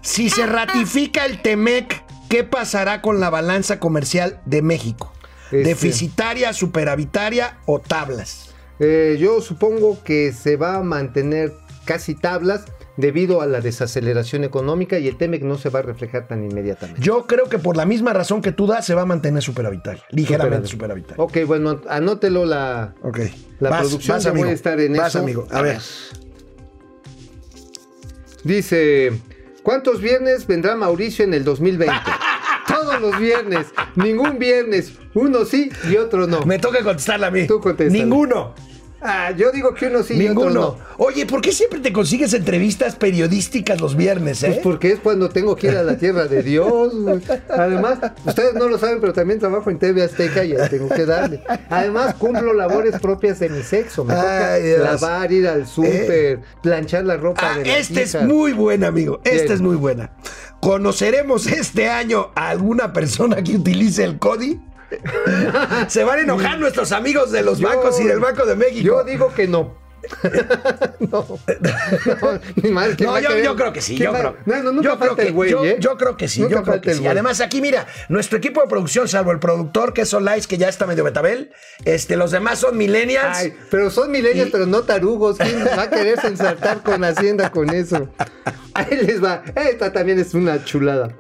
Si 0.04 0.30
se 0.30 0.46
ratifica 0.46 1.26
el 1.26 1.42
TEMEC, 1.42 2.04
¿qué 2.30 2.44
pasará 2.44 3.02
con 3.02 3.20
la 3.20 3.30
balanza 3.30 3.80
comercial 3.80 4.42
de 4.46 4.62
México? 4.62 5.12
Este- 5.46 5.64
¿Deficitaria, 5.64 6.52
superavitaria 6.54 7.58
o 7.66 7.80
tablas? 7.80 8.54
Eh, 8.80 9.18
yo 9.20 9.40
supongo 9.42 10.04
que 10.04 10.34
se 10.34 10.58
va 10.58 10.76
a 10.78 10.84
mantener 10.84 11.54
casi 11.86 12.16
tablas 12.16 12.66
debido 12.98 13.42
a 13.42 13.46
la 13.48 13.62
desaceleración 13.62 14.44
económica 14.44 15.00
y 15.00 15.08
el 15.08 15.18
TEMEC 15.18 15.42
no 15.44 15.58
se 15.58 15.70
va 15.70 15.80
a 15.80 15.82
reflejar 15.84 16.28
tan 16.28 16.44
inmediatamente. 16.44 17.02
Yo 17.02 17.26
creo 17.26 17.48
que 17.50 17.58
por 17.60 17.78
la 17.78 17.86
misma 17.86 18.14
razón 18.14 18.42
que 18.42 18.52
tú 18.52 18.68
das, 18.68 18.86
se 18.86 18.94
va 18.94 19.04
a 19.04 19.06
mantener 19.06 19.42
superavitaria. 19.42 20.04
Ligeramente 20.10 20.68
superavitaria. 20.68 21.24
Ok, 21.24 21.38
bueno, 21.48 21.82
anótelo 21.90 22.46
la... 22.46 22.94
La 23.60 23.80
producción 23.80 24.20
ya 24.20 24.32
voy 24.32 24.50
a 24.50 24.52
estar 24.52 24.80
en 24.82 24.94
Vas, 24.94 25.10
eso. 25.10 25.20
amigo. 25.20 25.48
A, 25.50 25.60
A 25.60 25.62
ver. 25.62 25.74
ver. 25.78 25.82
Dice, 28.44 29.12
¿cuántos 29.64 30.02
viernes 30.02 30.46
vendrá 30.46 30.76
Mauricio 30.76 31.26
en 31.26 31.34
el 31.34 31.44
2020? 31.44 31.96
Todos 32.68 33.02
los 33.02 33.20
viernes, 33.20 33.68
ningún 33.96 34.38
viernes, 34.38 34.94
uno 35.14 35.46
sí 35.46 35.72
y 35.90 35.98
otro 35.98 36.28
no. 36.28 36.42
Me 36.46 36.60
toca 36.60 36.84
contestarla 36.84 37.28
a 37.28 37.32
mí. 37.32 37.48
Tú 37.48 37.60
contéstala. 37.60 38.04
Ninguno. 38.04 38.54
Ah, 39.04 39.32
yo 39.32 39.52
digo 39.52 39.74
que 39.74 39.88
uno 39.88 40.02
sí 40.02 40.14
y 40.14 40.18
Ninguno. 40.20 40.48
otro 40.48 40.78
no. 40.80 41.06
Oye, 41.06 41.26
¿por 41.26 41.42
qué 41.42 41.52
siempre 41.52 41.80
te 41.82 41.92
consigues 41.92 42.34
entrevistas 42.34 42.96
periodísticas 42.96 43.82
los 43.82 43.96
viernes, 43.98 44.42
eh? 44.44 44.48
Pues 44.48 44.60
porque 44.60 44.92
es 44.94 45.00
cuando 45.00 45.28
tengo 45.30 45.56
que 45.56 45.68
ir 45.68 45.76
a 45.78 45.84
la 45.84 45.98
tierra 45.98 46.26
de 46.28 46.42
Dios. 46.42 46.94
güey. 46.96 47.20
Además, 47.50 48.00
ustedes 48.26 48.54
no 48.54 48.70
lo 48.70 48.78
saben, 48.78 49.02
pero 49.02 49.12
también 49.12 49.40
trabajo 49.40 49.70
en 49.70 49.78
TV 49.80 50.04
Azteca 50.04 50.44
y 50.46 50.54
tengo 50.70 50.88
que 50.90 51.06
darle. 51.06 51.42
Además, 51.70 52.16
cumplo 52.16 52.54
labores 52.54 53.00
propias 53.00 53.40
de 53.40 53.50
mi 53.50 53.62
sexo. 53.62 54.06
Me 54.06 54.14
toca 54.14 54.54
Ay, 54.54 54.64
Dios. 54.64 54.80
lavar, 55.02 55.32
ir 55.32 55.48
al 55.48 55.68
súper, 55.68 56.40
planchar 56.62 57.04
la 57.06 57.18
ropa 57.18 57.42
Ah, 57.44 57.58
de 57.58 57.66
las 57.66 57.80
esta 57.80 58.02
es 58.02 58.10
hijas. 58.16 58.26
muy 58.28 58.54
buena, 58.54 58.88
amigo. 58.88 59.20
Esta 59.26 59.42
Bien. 59.44 59.52
es 59.54 59.62
muy 59.62 59.76
buena. 59.76 60.12
¿Conoceremos 60.62 61.48
este 61.48 61.90
año 61.90 62.32
a 62.36 62.50
alguna 62.50 62.94
persona 62.94 63.44
que 63.44 63.56
utilice 63.58 64.04
el 64.06 64.18
CODI? 64.18 64.62
Se 65.88 66.04
van 66.04 66.20
a 66.20 66.22
enojar 66.22 66.60
nuestros 66.60 66.92
amigos 66.92 67.32
de 67.32 67.42
los 67.44 67.60
Yo- 67.60 67.68
bancos 67.68 68.00
y 68.00 68.04
del 68.06 68.20
Banco 68.20 68.46
de 68.46 68.56
México. 68.56 68.82
Yo 68.86 69.04
digo 69.04 69.34
que 69.34 69.48
no. 69.48 69.82
no. 71.00 71.26
no. 71.30 72.40
Ni 72.62 72.70
mal, 72.72 72.96
¿quién 72.98 73.10
No, 73.10 73.16
a 73.16 73.22
yo, 73.22 73.56
creo 73.56 73.72
que 73.72 73.82
sí. 73.82 73.96
¿Quién 73.96 74.12
Yo 74.12 74.18
creo, 74.20 74.36
No, 74.46 74.64
no, 74.64 74.72
nunca 74.74 74.90
yo 74.90 75.00
creo 75.00 75.16
que, 75.16 75.22
el 75.28 75.32
güey, 75.34 75.52
yo, 75.52 75.64
¿eh? 75.64 75.78
yo 75.80 75.98
creo 75.98 76.18
que 76.18 76.28
sí. 76.28 76.42
Nunca 76.42 76.56
yo 76.56 76.64
creo 76.64 76.82
que 76.82 76.94
sí. 76.94 77.08
Además, 77.08 77.40
aquí, 77.40 77.62
mira, 77.62 77.88
nuestro 78.10 78.38
equipo 78.38 78.62
de 78.62 78.68
producción, 78.68 79.08
salvo 79.08 79.32
el 79.32 79.40
productor, 79.40 79.94
que 79.94 80.02
es 80.02 80.10
Solais, 80.10 80.46
que 80.46 80.58
ya 80.58 80.68
está 80.68 80.86
medio 80.86 81.06
betabel, 81.06 81.54
este, 81.86 82.18
los 82.18 82.32
demás 82.32 82.60
son 82.60 82.76
millennials. 82.78 83.38
Ay, 83.38 83.54
pero 83.72 83.90
son 83.90 84.12
milenios, 84.12 84.48
Y- 84.48 84.52
pero 84.52 84.66
no 84.66 84.82
tarugos. 84.84 85.38
¿Quién 85.38 85.66
va 85.66 85.84
a 85.84 85.90
querer 85.90 86.20
ensartar 86.26 86.84
con 86.84 87.02
Hacienda 87.06 87.50
con 87.50 87.70
eso? 87.70 88.10
Ahí 88.74 88.98
les 88.98 89.24
va. 89.24 89.42
Esta 89.56 89.94
también 89.94 90.20
es 90.20 90.34
una 90.34 90.66
chulada. 90.66 91.16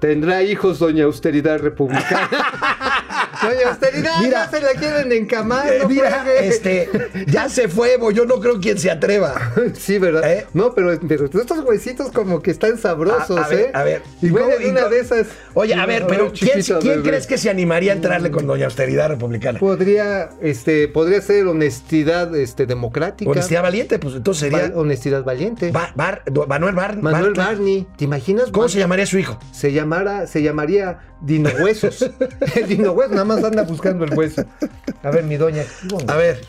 Tendrá 0.00 0.42
hijos 0.42 0.78
Doña 0.78 1.04
Austeridad 1.04 1.58
Republicana. 1.60 2.28
Doña 3.42 3.68
Austeridad, 3.70 4.20
Mira. 4.20 4.44
ya 4.44 4.50
se 4.50 4.60
la 4.60 4.72
quieren 4.78 5.12
encamar. 5.12 5.72
Eh, 5.72 5.78
no 5.82 5.88
mira, 5.88 6.24
este, 6.40 6.88
ya 7.26 7.48
se 7.48 7.68
fue, 7.68 7.96
yo 8.12 8.24
no 8.26 8.38
creo 8.40 8.60
quien 8.60 8.78
se 8.78 8.90
atreva. 8.90 9.34
Sí, 9.74 9.98
¿verdad? 9.98 10.30
¿Eh? 10.30 10.46
No, 10.52 10.74
pero, 10.74 10.98
pero 11.08 11.24
estos 11.26 11.58
huesitos 11.64 12.10
como 12.12 12.42
que 12.42 12.50
están 12.50 12.76
sabrosos, 12.78 13.38
A- 13.38 13.44
a 13.44 13.48
ver, 13.48 13.60
¿eh? 13.60 13.70
a 13.72 13.82
ver. 13.82 14.02
Y 14.20 14.28
cómo- 14.30 14.44
en 14.50 14.70
una 14.70 14.80
cómo- 14.82 14.94
de 14.94 15.00
esas. 15.00 15.26
Oye, 15.54 15.74
a 15.74 15.86
ver, 15.86 16.06
pero 16.06 16.32
¿quién, 16.32 16.60
quién 16.80 17.02
crees 17.02 17.26
que 17.26 17.38
se 17.38 17.48
animaría 17.50 17.92
a 17.92 17.94
entrarle 17.96 18.30
con 18.30 18.46
Doña 18.46 18.66
Austeridad 18.66 19.08
Republicana? 19.08 19.58
podría, 19.58 20.30
este, 20.42 20.88
podría 20.88 21.20
ser 21.22 21.46
honestidad, 21.46 22.34
este, 22.34 22.66
democrática? 22.66 23.30
Honestidad 23.30 23.62
valiente, 23.62 23.98
pues 23.98 24.14
entonces 24.16 24.50
sería 24.50 24.70
Va- 24.70 24.78
honestidad 24.80 25.24
valiente. 25.24 25.70
Ba- 25.70 25.92
Bar- 25.94 26.22
do- 26.26 26.46
Manuel 26.46 26.74
Bar- 26.74 26.96
Manuel. 27.02 27.32
Barney, 27.34 27.86
¿te 27.96 28.04
imaginas? 28.04 28.50
¿Cómo 28.50 28.68
se 28.68 28.78
llamaría 28.78 29.06
su 29.06 29.18
hijo? 29.18 29.38
se 29.52 29.72
llamara, 29.90 30.26
se 30.26 30.42
llamaría 30.42 31.00
Dino 31.20 31.50
Huesos. 31.60 32.02
el 32.54 32.68
Dino 32.68 32.92
Huesos 32.92 33.12
nada 33.12 33.24
más 33.24 33.42
anda 33.42 33.62
buscando 33.62 34.04
el 34.04 34.14
hueso. 34.16 34.44
A 35.02 35.10
ver, 35.10 35.24
mi 35.24 35.36
doña. 35.36 35.64
A 36.06 36.16
ver, 36.16 36.40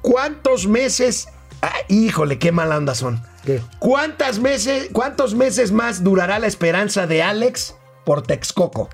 ¿cuántos 0.00 0.66
meses? 0.66 1.28
Ah, 1.62 1.72
híjole, 1.88 2.38
qué 2.38 2.52
mala 2.52 2.78
onda 2.78 2.94
son. 2.94 3.22
¿Qué? 3.44 3.60
¿Cuántas 3.78 4.38
meses, 4.38 4.88
¿Cuántos 4.92 5.34
meses 5.34 5.72
más 5.72 6.02
durará 6.02 6.38
la 6.38 6.46
esperanza 6.46 7.06
de 7.06 7.22
Alex 7.22 7.74
por 8.04 8.22
Texcoco? 8.22 8.88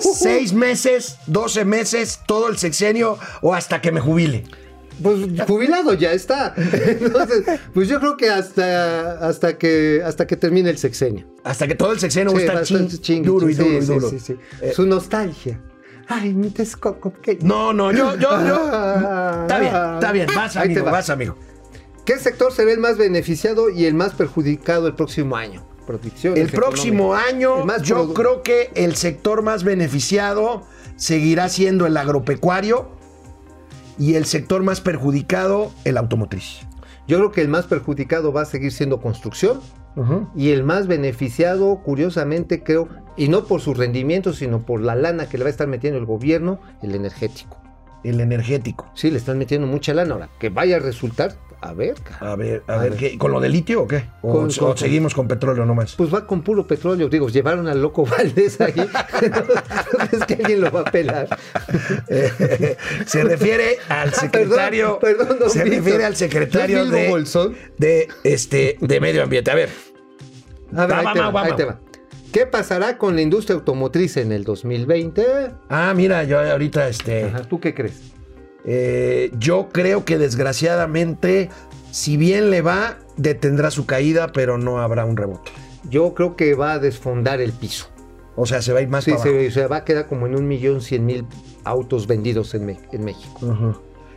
Seis 0.00 0.52
meses, 0.52 1.18
12 1.26 1.64
meses, 1.64 2.20
todo 2.26 2.48
el 2.48 2.58
sexenio 2.58 3.18
o 3.42 3.54
hasta 3.54 3.80
que 3.80 3.92
me 3.92 4.00
jubile. 4.00 4.44
Pues 5.02 5.18
jubilado 5.46 5.92
ya 5.94 6.12
está. 6.12 6.54
Entonces, 6.56 7.44
pues 7.74 7.88
yo 7.88 8.00
creo 8.00 8.16
que 8.16 8.30
hasta, 8.30 9.12
hasta 9.28 9.58
que 9.58 10.02
hasta 10.04 10.26
que 10.26 10.36
termine 10.36 10.70
el 10.70 10.78
sexenio. 10.78 11.26
Hasta 11.44 11.66
que 11.68 11.74
todo 11.74 11.92
el 11.92 12.00
sexenio 12.00 12.32
va 12.32 12.38
a 12.38 12.40
Sí, 12.40 12.46
estar 12.46 12.56
bastante 12.60 12.94
chin- 12.94 13.00
chingue, 13.02 13.26
duro 13.28 13.48
y 13.50 13.54
sí, 13.54 13.62
duro 13.62 13.78
y 13.78 13.84
duro. 13.86 14.10
sí. 14.18 14.36
Eh, 14.62 14.72
Su 14.74 14.86
nostalgia. 14.86 15.60
Ay, 16.08 16.32
mi 16.34 16.50
Texcoco. 16.50 17.12
no, 17.40 17.72
no, 17.72 17.90
yo, 17.92 18.16
yo, 18.16 18.30
yo. 18.46 18.64
Está 19.42 19.58
bien, 19.58 19.74
está 19.94 20.12
bien. 20.12 20.26
Vas, 20.34 20.56
Ahí 20.56 20.68
te 20.68 20.72
amigo, 20.74 20.86
va. 20.86 20.92
vas, 20.92 21.10
amigo. 21.10 21.36
¿Qué 22.04 22.18
sector 22.18 22.52
se 22.52 22.64
ve 22.64 22.72
el 22.72 22.78
más 22.78 22.96
beneficiado 22.96 23.68
y 23.70 23.84
el 23.86 23.94
más 23.94 24.14
perjudicado 24.14 24.86
el 24.86 24.94
próximo 24.94 25.36
año? 25.36 25.66
Predicciones 25.86 26.40
El 26.40 26.50
próximo 26.50 27.14
año, 27.14 27.64
más 27.64 27.82
yo 27.82 28.14
creo 28.14 28.42
que 28.42 28.70
el 28.74 28.94
sector 28.96 29.42
más 29.42 29.62
beneficiado 29.64 30.64
seguirá 30.96 31.48
siendo 31.48 31.86
el 31.86 31.96
agropecuario 31.96 32.95
y 33.98 34.14
el 34.14 34.24
sector 34.26 34.62
más 34.62 34.80
perjudicado, 34.80 35.72
el 35.84 35.96
automotriz. 35.96 36.60
Yo 37.08 37.18
creo 37.18 37.32
que 37.32 37.40
el 37.40 37.48
más 37.48 37.66
perjudicado 37.66 38.32
va 38.32 38.42
a 38.42 38.46
seguir 38.46 38.72
siendo 38.72 39.00
construcción 39.00 39.60
y 40.34 40.50
el 40.50 40.62
más 40.62 40.86
beneficiado, 40.86 41.80
curiosamente, 41.82 42.62
creo, 42.62 42.88
y 43.16 43.28
no 43.28 43.44
por 43.44 43.62
su 43.62 43.72
rendimiento, 43.72 44.34
sino 44.34 44.60
por 44.60 44.82
la 44.82 44.94
lana 44.94 45.28
que 45.28 45.38
le 45.38 45.44
va 45.44 45.48
a 45.48 45.50
estar 45.50 45.68
metiendo 45.68 45.98
el 45.98 46.04
gobierno, 46.04 46.60
el 46.82 46.94
energético. 46.94 47.65
El 48.04 48.20
energético. 48.20 48.90
Sí, 48.94 49.10
le 49.10 49.18
están 49.18 49.38
metiendo 49.38 49.66
mucha 49.66 49.92
lana. 49.94 50.14
Ahora, 50.14 50.28
que 50.38 50.48
vaya 50.48 50.76
a 50.76 50.78
resultar, 50.78 51.34
a 51.60 51.72
ver, 51.72 51.94
A 52.20 52.36
ver, 52.36 52.62
a, 52.68 52.74
A 52.74 52.78
ver, 52.78 52.90
ver. 52.90 52.98
¿qué? 53.00 53.18
¿con 53.18 53.32
lo 53.32 53.40
de 53.40 53.48
litio 53.48 53.82
o 53.82 53.88
qué? 53.88 54.04
¿O, 54.22 54.30
Con- 54.32 54.50
o 54.50 54.66
con- 54.68 54.76
seguimos 54.78 55.14
con 55.14 55.26
petróleo 55.26 55.64
nomás? 55.66 55.94
pues 55.96 56.12
va 56.14 56.26
con 56.26 56.42
puro 56.42 56.66
petróleo. 56.66 57.08
Digo, 57.08 57.28
llevaron 57.28 57.66
al 57.66 57.80
loco 57.82 58.04
Valdés 58.06 58.60
ahí. 58.60 58.74
¿No 58.76 60.06
crees 60.06 60.24
que 60.26 60.34
alguien 60.34 60.60
lo 60.60 60.70
va 60.70 60.80
a 60.80 60.84
pelar? 60.84 61.28
Eh, 62.08 62.76
se 63.06 63.24
refiere 63.24 63.78
al 63.88 64.12
secretario. 64.12 64.94
Ah, 64.96 64.98
Perdón, 65.00 65.18
perdón, 65.26 65.38
don 65.40 65.50
se 65.50 65.64
Víctor. 65.64 65.82
refiere 65.84 66.04
al 66.04 66.16
secretario 66.16 66.84
¿No 66.84 66.96
es 66.96 67.32
de, 67.34 67.56
de, 67.78 68.08
este, 68.24 68.76
de 68.80 69.00
medio 69.00 69.22
ambiente. 69.24 69.50
A 69.50 69.54
ver, 69.54 69.70
A 70.76 70.86
ver, 70.86 70.96
ahí, 70.98 71.04
va, 71.06 71.12
te 71.14 71.20
va, 71.20 71.42
ahí 71.42 71.52
va. 71.64 71.80
¿Qué 72.36 72.44
pasará 72.44 72.98
con 72.98 73.14
la 73.16 73.22
industria 73.22 73.54
automotriz 73.56 74.18
en 74.18 74.30
el 74.30 74.44
2020? 74.44 75.24
ah, 75.70 75.94
mira, 75.96 76.22
yo 76.24 76.38
ahorita, 76.38 76.86
este, 76.86 77.24
Ajá, 77.24 77.44
¿Tú 77.44 77.60
qué 77.60 77.72
crees? 77.72 78.12
eh, 78.66 79.30
yo 79.38 79.70
creo 79.72 80.04
que 80.04 80.18
desgraciadamente, 80.18 81.48
si 81.92 82.18
bien 82.18 82.50
le 82.50 82.60
va, 82.60 82.98
detendrá 83.16 83.70
su 83.70 83.86
caída, 83.86 84.32
pero 84.32 84.58
no 84.58 84.80
habrá 84.82 85.06
un 85.06 85.16
rebote. 85.16 85.50
Yo 85.88 86.12
creo 86.12 86.36
que 86.36 86.52
va 86.52 86.72
a 86.72 86.78
desfondar 86.78 87.40
el 87.40 87.54
piso. 87.54 87.86
O 88.34 88.44
sea, 88.44 88.60
se 88.60 88.74
va 88.74 88.80
a 88.80 88.82
ir 88.82 88.88
más 88.88 89.04
Sí, 89.04 89.12
para 89.12 89.22
abajo. 89.22 89.38
se, 89.38 89.50
se 89.52 89.66
va 89.66 89.76
a 89.76 89.84
quedar 89.86 90.06
como 90.06 90.26
en 90.26 90.36
un 90.36 90.46
millón 90.46 90.82
cien 90.82 91.06
mil 91.06 91.24
autos 91.64 92.06
vendidos 92.06 92.54
en, 92.54 92.68
en 92.92 93.02
México. 93.02 93.46
Ujú. 93.46 93.76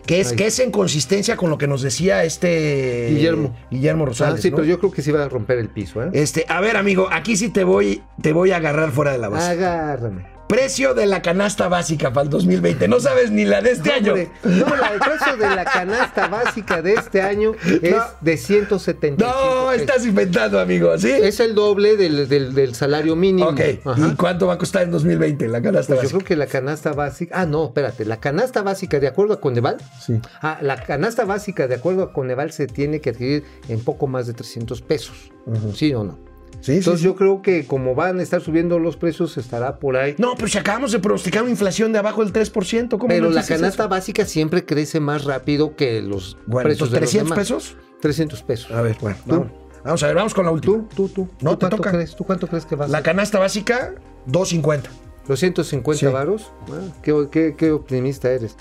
Que 0.09 0.21
es, 0.21 0.33
que 0.33 0.47
es 0.47 0.57
en 0.59 0.71
consistencia 0.71 1.37
con 1.37 1.51
lo 1.51 1.57
que 1.59 1.67
nos 1.67 1.83
decía 1.83 2.23
este 2.23 3.09
Guillermo. 3.11 3.55
Guillermo 3.69 4.03
Ah, 4.05 4.07
Rosales. 4.07 4.41
sí, 4.41 4.49
¿no? 4.49 4.55
pero 4.55 4.67
yo 4.67 4.79
creo 4.79 4.91
que 4.91 5.03
sí 5.03 5.11
va 5.11 5.23
a 5.25 5.29
romper 5.29 5.59
el 5.59 5.69
piso, 5.69 6.01
¿eh? 6.03 6.09
Este, 6.13 6.45
a 6.49 6.59
ver, 6.61 6.77
amigo, 6.77 7.07
aquí 7.11 7.37
sí 7.37 7.49
te 7.49 7.63
voy, 7.63 8.01
te 8.19 8.33
voy 8.33 8.49
a 8.51 8.55
agarrar 8.57 8.89
fuera 8.91 9.11
de 9.11 9.19
la 9.19 9.29
base. 9.29 9.51
Agárrame. 9.51 10.25
Precio 10.49 10.95
de 10.95 11.05
la 11.05 11.21
canasta 11.21 11.67
básica 11.67 12.11
para 12.11 12.23
el 12.23 12.31
2020. 12.31 12.87
No 12.87 12.99
sabes 12.99 13.29
ni 13.29 13.45
la 13.45 13.61
de 13.61 13.69
este 13.69 13.91
año. 13.93 14.15
No, 14.43 14.75
la- 14.75 14.93
el 14.93 14.99
precio 14.99 15.37
de 15.37 15.55
la 15.55 15.63
canasta 15.63 16.27
básica 16.27 16.81
de 16.81 16.93
este 16.95 17.21
año 17.21 17.51
es 17.83 17.91
No. 17.95 18.03
de 18.19 18.35
175 18.35 19.31
No, 19.31 19.67
pesos. 19.69 19.81
estás 19.81 20.07
inventando, 20.07 20.59
amigo, 20.59 20.97
¿sí? 20.97 21.11
Es 21.11 21.39
el 21.39 21.53
doble 21.53 21.97
del, 21.97 22.27
del- 22.27 22.55
del 22.55 22.73
salario 22.73 23.15
mínimo. 23.15 23.49
ok. 23.49 23.59
Ajá. 23.85 24.07
¿Y 24.11 24.15
cuánto 24.15 24.47
va 24.47 24.55
a 24.55 24.57
costar 24.57 24.81
en 24.81 24.89
2020 24.91 25.47
la 25.47 25.61
canasta 25.61 25.93
Pues 25.93 26.09
yo 26.09 26.17
básica? 26.17 26.17
creo 26.17 26.27
que 26.27 26.35
la 26.35 26.47
canasta 26.47 26.93
básica. 26.93 27.39
Ah, 27.39 27.45
no, 27.45 27.65
espérate. 27.65 28.05
La 28.05 28.19
canasta 28.19 28.63
básica, 28.63 28.99
de 28.99 29.07
acuerdo 29.07 29.35
a 29.35 29.39
Coneval. 29.41 29.77
Sí. 30.03 30.19
Ah, 30.41 30.57
la 30.63 30.77
canasta 30.81 31.25
básica, 31.25 31.67
de 31.67 31.75
acuerdo 31.75 32.01
a 32.01 32.11
Coneval, 32.11 32.51
se 32.53 32.65
tiene 32.65 33.01
que 33.01 33.11
adquirir 33.11 33.43
en 33.67 33.83
poco 33.83 34.07
más 34.07 34.25
de 34.25 34.33
300 34.33 34.81
pesos. 34.81 35.31
¿Sí 35.75 35.93
o 35.93 36.03
no? 36.03 36.17
Sí, 36.61 36.73
Entonces 36.73 36.99
sí, 36.99 37.05
yo 37.05 37.15
creo 37.15 37.41
que 37.41 37.65
como 37.65 37.95
van 37.95 38.19
a 38.19 38.23
estar 38.23 38.41
subiendo 38.41 38.79
los 38.79 38.97
precios, 38.97 39.37
estará 39.37 39.79
por 39.79 39.95
ahí. 39.95 40.15
No, 40.17 40.35
pero 40.35 40.47
si 40.49 40.57
acabamos 40.57 40.91
de 40.91 40.99
pronosticar 40.99 41.41
una 41.43 41.51
inflación 41.51 41.93
de 41.93 41.99
abajo 41.99 42.23
del 42.23 42.33
3%, 42.33 42.89
¿cómo 42.97 43.07
Pero 43.07 43.27
no 43.29 43.31
la 43.31 43.45
canasta 43.45 43.83
eso? 43.83 43.89
básica 43.89 44.25
siempre 44.25 44.65
crece 44.65 44.99
más 44.99 45.23
rápido 45.23 45.75
que 45.75 46.01
los 46.01 46.37
Bueno, 46.45 46.67
precios 46.67 46.89
entonces, 46.89 46.91
de 46.91 46.99
los 47.01 47.09
300 47.27 47.29
demás. 47.29 47.39
pesos. 47.39 47.77
300 48.01 48.43
pesos. 48.43 48.71
A 48.71 48.81
ver, 48.81 48.97
bueno, 49.01 49.17
¿Tú? 49.25 49.29
vamos. 49.31 49.47
Vamos 49.83 50.03
a 50.03 50.07
ver, 50.07 50.15
vamos 50.17 50.33
con 50.33 50.45
la 50.45 50.51
última. 50.51 50.75
¿Tú, 50.95 51.07
tú, 51.07 51.09
tú. 51.09 51.21
No, 51.41 51.51
¿Tú 51.51 51.55
te 51.57 51.59
cuánto 51.61 51.77
toca. 51.77 51.91
crees? 51.91 52.15
¿Tú 52.15 52.23
cuánto 52.25 52.47
crees 52.47 52.65
que 52.65 52.75
va 52.75 52.85
a 52.85 52.87
La 52.89 53.01
canasta 53.01 53.39
básica, 53.39 53.95
250. 54.25 54.89
¿Los 55.27 55.39
150 55.39 55.99
Sí. 55.99 56.05
varos? 56.11 56.51
Ah, 56.69 56.81
qué, 57.01 57.27
qué- 57.31 57.55
qué 57.57 57.71
optimista 57.71 58.29
eres. 58.29 58.57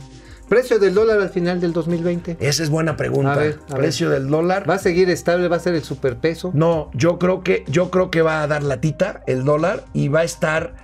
¿Precio 0.49 0.79
del 0.79 0.95
dólar 0.95 1.21
al 1.21 1.29
final 1.29 1.61
del 1.61 1.73
2020? 1.73 2.39
Esa 2.41 2.63
es 2.63 2.71
buena 2.71 2.97
pregunta. 2.97 3.35
A 3.35 3.37
ver, 3.37 3.59
a 3.69 3.75
ver. 3.75 3.83
Precio 3.83 4.09
del 4.09 4.29
dólar. 4.29 4.69
¿Va 4.69 4.75
a 4.75 4.79
seguir 4.79 5.11
estable? 5.11 5.49
¿Va 5.49 5.57
a 5.57 5.61
ser 5.61 5.75
el 5.75 5.85
superpeso? 5.85 6.51
No, 6.55 6.91
yo 6.95 7.19
creo 7.19 7.43
que 7.43 7.65
yo 7.69 7.91
creo 7.91 8.11
que 8.11 8.23
va 8.23 8.43
a 8.43 8.47
dar 8.47 8.63
latita 8.63 9.23
el 9.27 9.45
dólar 9.45 9.85
y 9.93 10.09
va 10.09 10.21
a 10.21 10.25
estar 10.25 10.75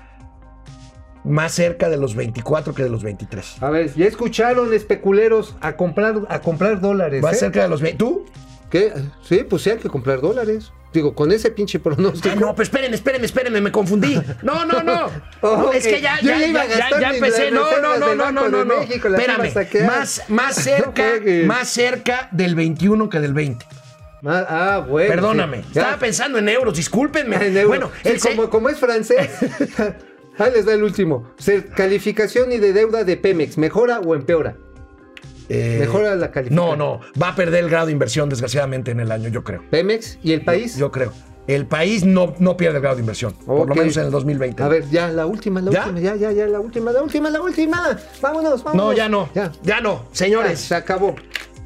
más 1.25 1.53
cerca 1.53 1.89
de 1.89 1.97
los 1.97 2.15
24 2.15 2.75
que 2.75 2.83
de 2.83 2.91
los 2.91 3.03
23. 3.03 3.63
A 3.63 3.71
ver, 3.71 3.93
ya 3.95 4.07
escucharon 4.07 4.75
especuleros 4.75 5.57
a 5.61 5.77
comprar, 5.77 6.23
a 6.29 6.41
comprar 6.41 6.81
dólares. 6.81 7.25
Va 7.25 7.33
¿eh? 7.33 7.35
cerca 7.35 7.63
de 7.63 7.69
los 7.69 7.81
20. 7.81 7.99
¿Tú? 7.99 8.27
¿Qué? 8.69 8.93
Sí, 9.23 9.47
pues 9.49 9.63
sí 9.63 9.71
hay 9.71 9.79
que 9.79 9.89
comprar 9.89 10.21
dólares. 10.21 10.73
Digo, 10.95 11.13
con 11.13 11.33
ese 11.33 11.51
pinche 11.51 11.81
pronóstico. 11.81 12.29
Ah, 12.31 12.41
no, 12.41 12.55
pero 12.55 12.63
espérenme, 12.63 12.95
espérenme, 12.95 13.27
espérenme, 13.27 13.61
me 13.61 13.73
confundí. 13.73 14.15
No, 14.43 14.65
no, 14.65 14.81
no. 14.85 15.11
No, 15.43 15.51
Ok, 15.67 15.75
Es 15.75 15.87
que 15.89 16.01
ya, 16.01 16.21
ya, 16.21 16.39
ya 16.39 16.47
iba 16.47 16.61
a 16.61 16.67
ya, 16.69 17.01
ya, 17.01 17.11
empecé. 17.11 17.51
No, 17.51 17.65
no, 17.81 17.99
no, 17.99 18.15
no, 18.15 18.31
no, 18.31 18.49
no, 18.49 18.65
no. 18.65 18.77
México, 18.79 19.09
Espérame. 19.09 19.53
Más, 19.87 20.23
más 20.29 20.55
cerca, 20.63 21.03
más 21.47 21.69
cerca 21.69 22.29
del 22.31 22.55
21 22.55 23.09
que 23.09 23.19
del 23.19 23.35
20. 23.35 23.67
Ah, 24.25 24.47
ah, 24.49 24.87
bueno. 24.89 25.11
Perdóname. 25.11 25.63
sí. 25.65 25.79
Estaba 25.79 25.99
pensando 25.99 26.39
en 26.39 26.49
euros, 26.49 26.77
discúlpenme. 26.77 27.37
En 27.45 27.57
euro. 27.57 27.69
Bueno, 27.69 27.91
Sí, 28.05 28.09
el 28.11 28.21
como, 28.21 28.49
como 28.49 28.69
es 28.69 28.79
francés. 28.79 29.31
Ahí 30.39 30.53
les 30.53 30.65
da 30.65 30.75
el 30.75 30.85
último. 30.85 31.29
Calificación 31.77 32.53
y 32.53 32.59
de 32.59 32.73
deuda 32.73 33.03
de 33.03 33.17
Pemex, 33.17 33.59
¿mejora 33.59 33.99
o 33.99 34.15
empeora? 34.15 34.57
Eh, 35.49 35.79
Mejora 35.81 36.15
la 36.15 36.31
calificación. 36.31 36.79
No, 36.79 36.99
no. 36.99 37.01
Va 37.21 37.29
a 37.29 37.35
perder 37.35 37.65
el 37.65 37.71
grado 37.71 37.87
de 37.87 37.93
inversión, 37.93 38.29
desgraciadamente, 38.29 38.91
en 38.91 39.01
el 39.01 39.13
año, 39.13 39.29
yo 39.29 39.45
creo. 39.45 39.63
Pemex 39.71 40.19
y 40.23 40.33
el 40.33 40.43
país. 40.43 40.77
Yo 40.77 40.91
creo. 40.91 41.13
El 41.47 41.67
país 41.67 42.05
no, 42.05 42.35
no 42.39 42.57
pierde 42.57 42.77
el 42.77 42.83
grado 42.83 42.97
de 42.97 43.03
inversión. 43.03 43.35
Por 43.45 43.69
lo 43.69 43.75
menos 43.75 43.97
en 43.99 44.05
el 44.05 44.11
2020. 44.11 44.63
A 44.63 44.69
ver, 44.69 44.89
ya, 44.89 45.09
la 45.09 45.27
última, 45.27 45.61
la 45.61 45.71
¿Ya? 45.71 45.81
última, 45.87 46.01
ya, 46.01 46.17
ya, 46.17 46.33
ya, 46.33 46.47
la 46.47 46.61
última, 46.61 46.91
la 46.91 47.03
última, 47.03 47.31
la 47.31 47.41
última. 47.43 47.99
Vámonos, 48.23 48.65
vámonos. 48.65 48.87
No, 48.87 48.93
ya 48.95 49.09
no. 49.11 49.29
Ya. 49.35 49.53
Ya 49.63 49.81
no. 49.81 50.05
Ya, 50.11 50.17
Señores. 50.17 50.61
se 50.61 50.75
acabó. 50.75 51.15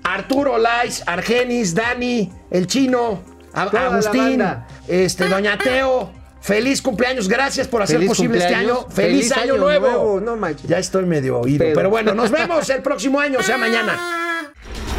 Arturo 0.03 0.59
Lais, 0.59 1.03
Argenis, 1.07 1.75
Dani, 1.75 2.33
el 2.51 2.67
chino, 2.67 3.21
Toda 3.53 3.87
Agustín, 3.93 4.43
este, 4.89 5.29
Doña 5.29 5.57
Teo. 5.59 6.18
Feliz 6.41 6.81
cumpleaños, 6.81 7.29
gracias 7.29 7.67
por 7.69 7.83
hacer 7.83 7.97
Feliz 7.97 8.09
posible 8.11 8.39
este 8.39 8.55
año. 8.55 8.87
Feliz, 8.89 9.29
feliz 9.29 9.33
año, 9.33 9.43
año 9.55 9.57
nuevo. 9.63 9.87
nuevo, 9.89 10.21
no 10.21 10.37
manches. 10.37 10.69
Ya 10.69 10.79
estoy 10.79 11.05
medio 11.05 11.39
oído, 11.41 11.59
Pero- 11.59 11.75
pero 11.75 11.91
bueno, 11.91 12.15
nos 12.15 12.31
vemos 12.31 12.69
el 12.71 12.83
próximo 12.83 13.21
año, 13.21 13.43
sea 13.43 13.59
mañana. 13.59 13.99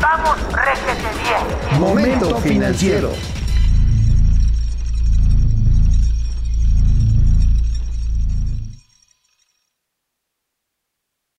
Vamos, 0.02 0.38
réjete 0.54 1.08
bien. 1.24 1.80
Momento 1.80 2.38
financiero. 2.40 3.12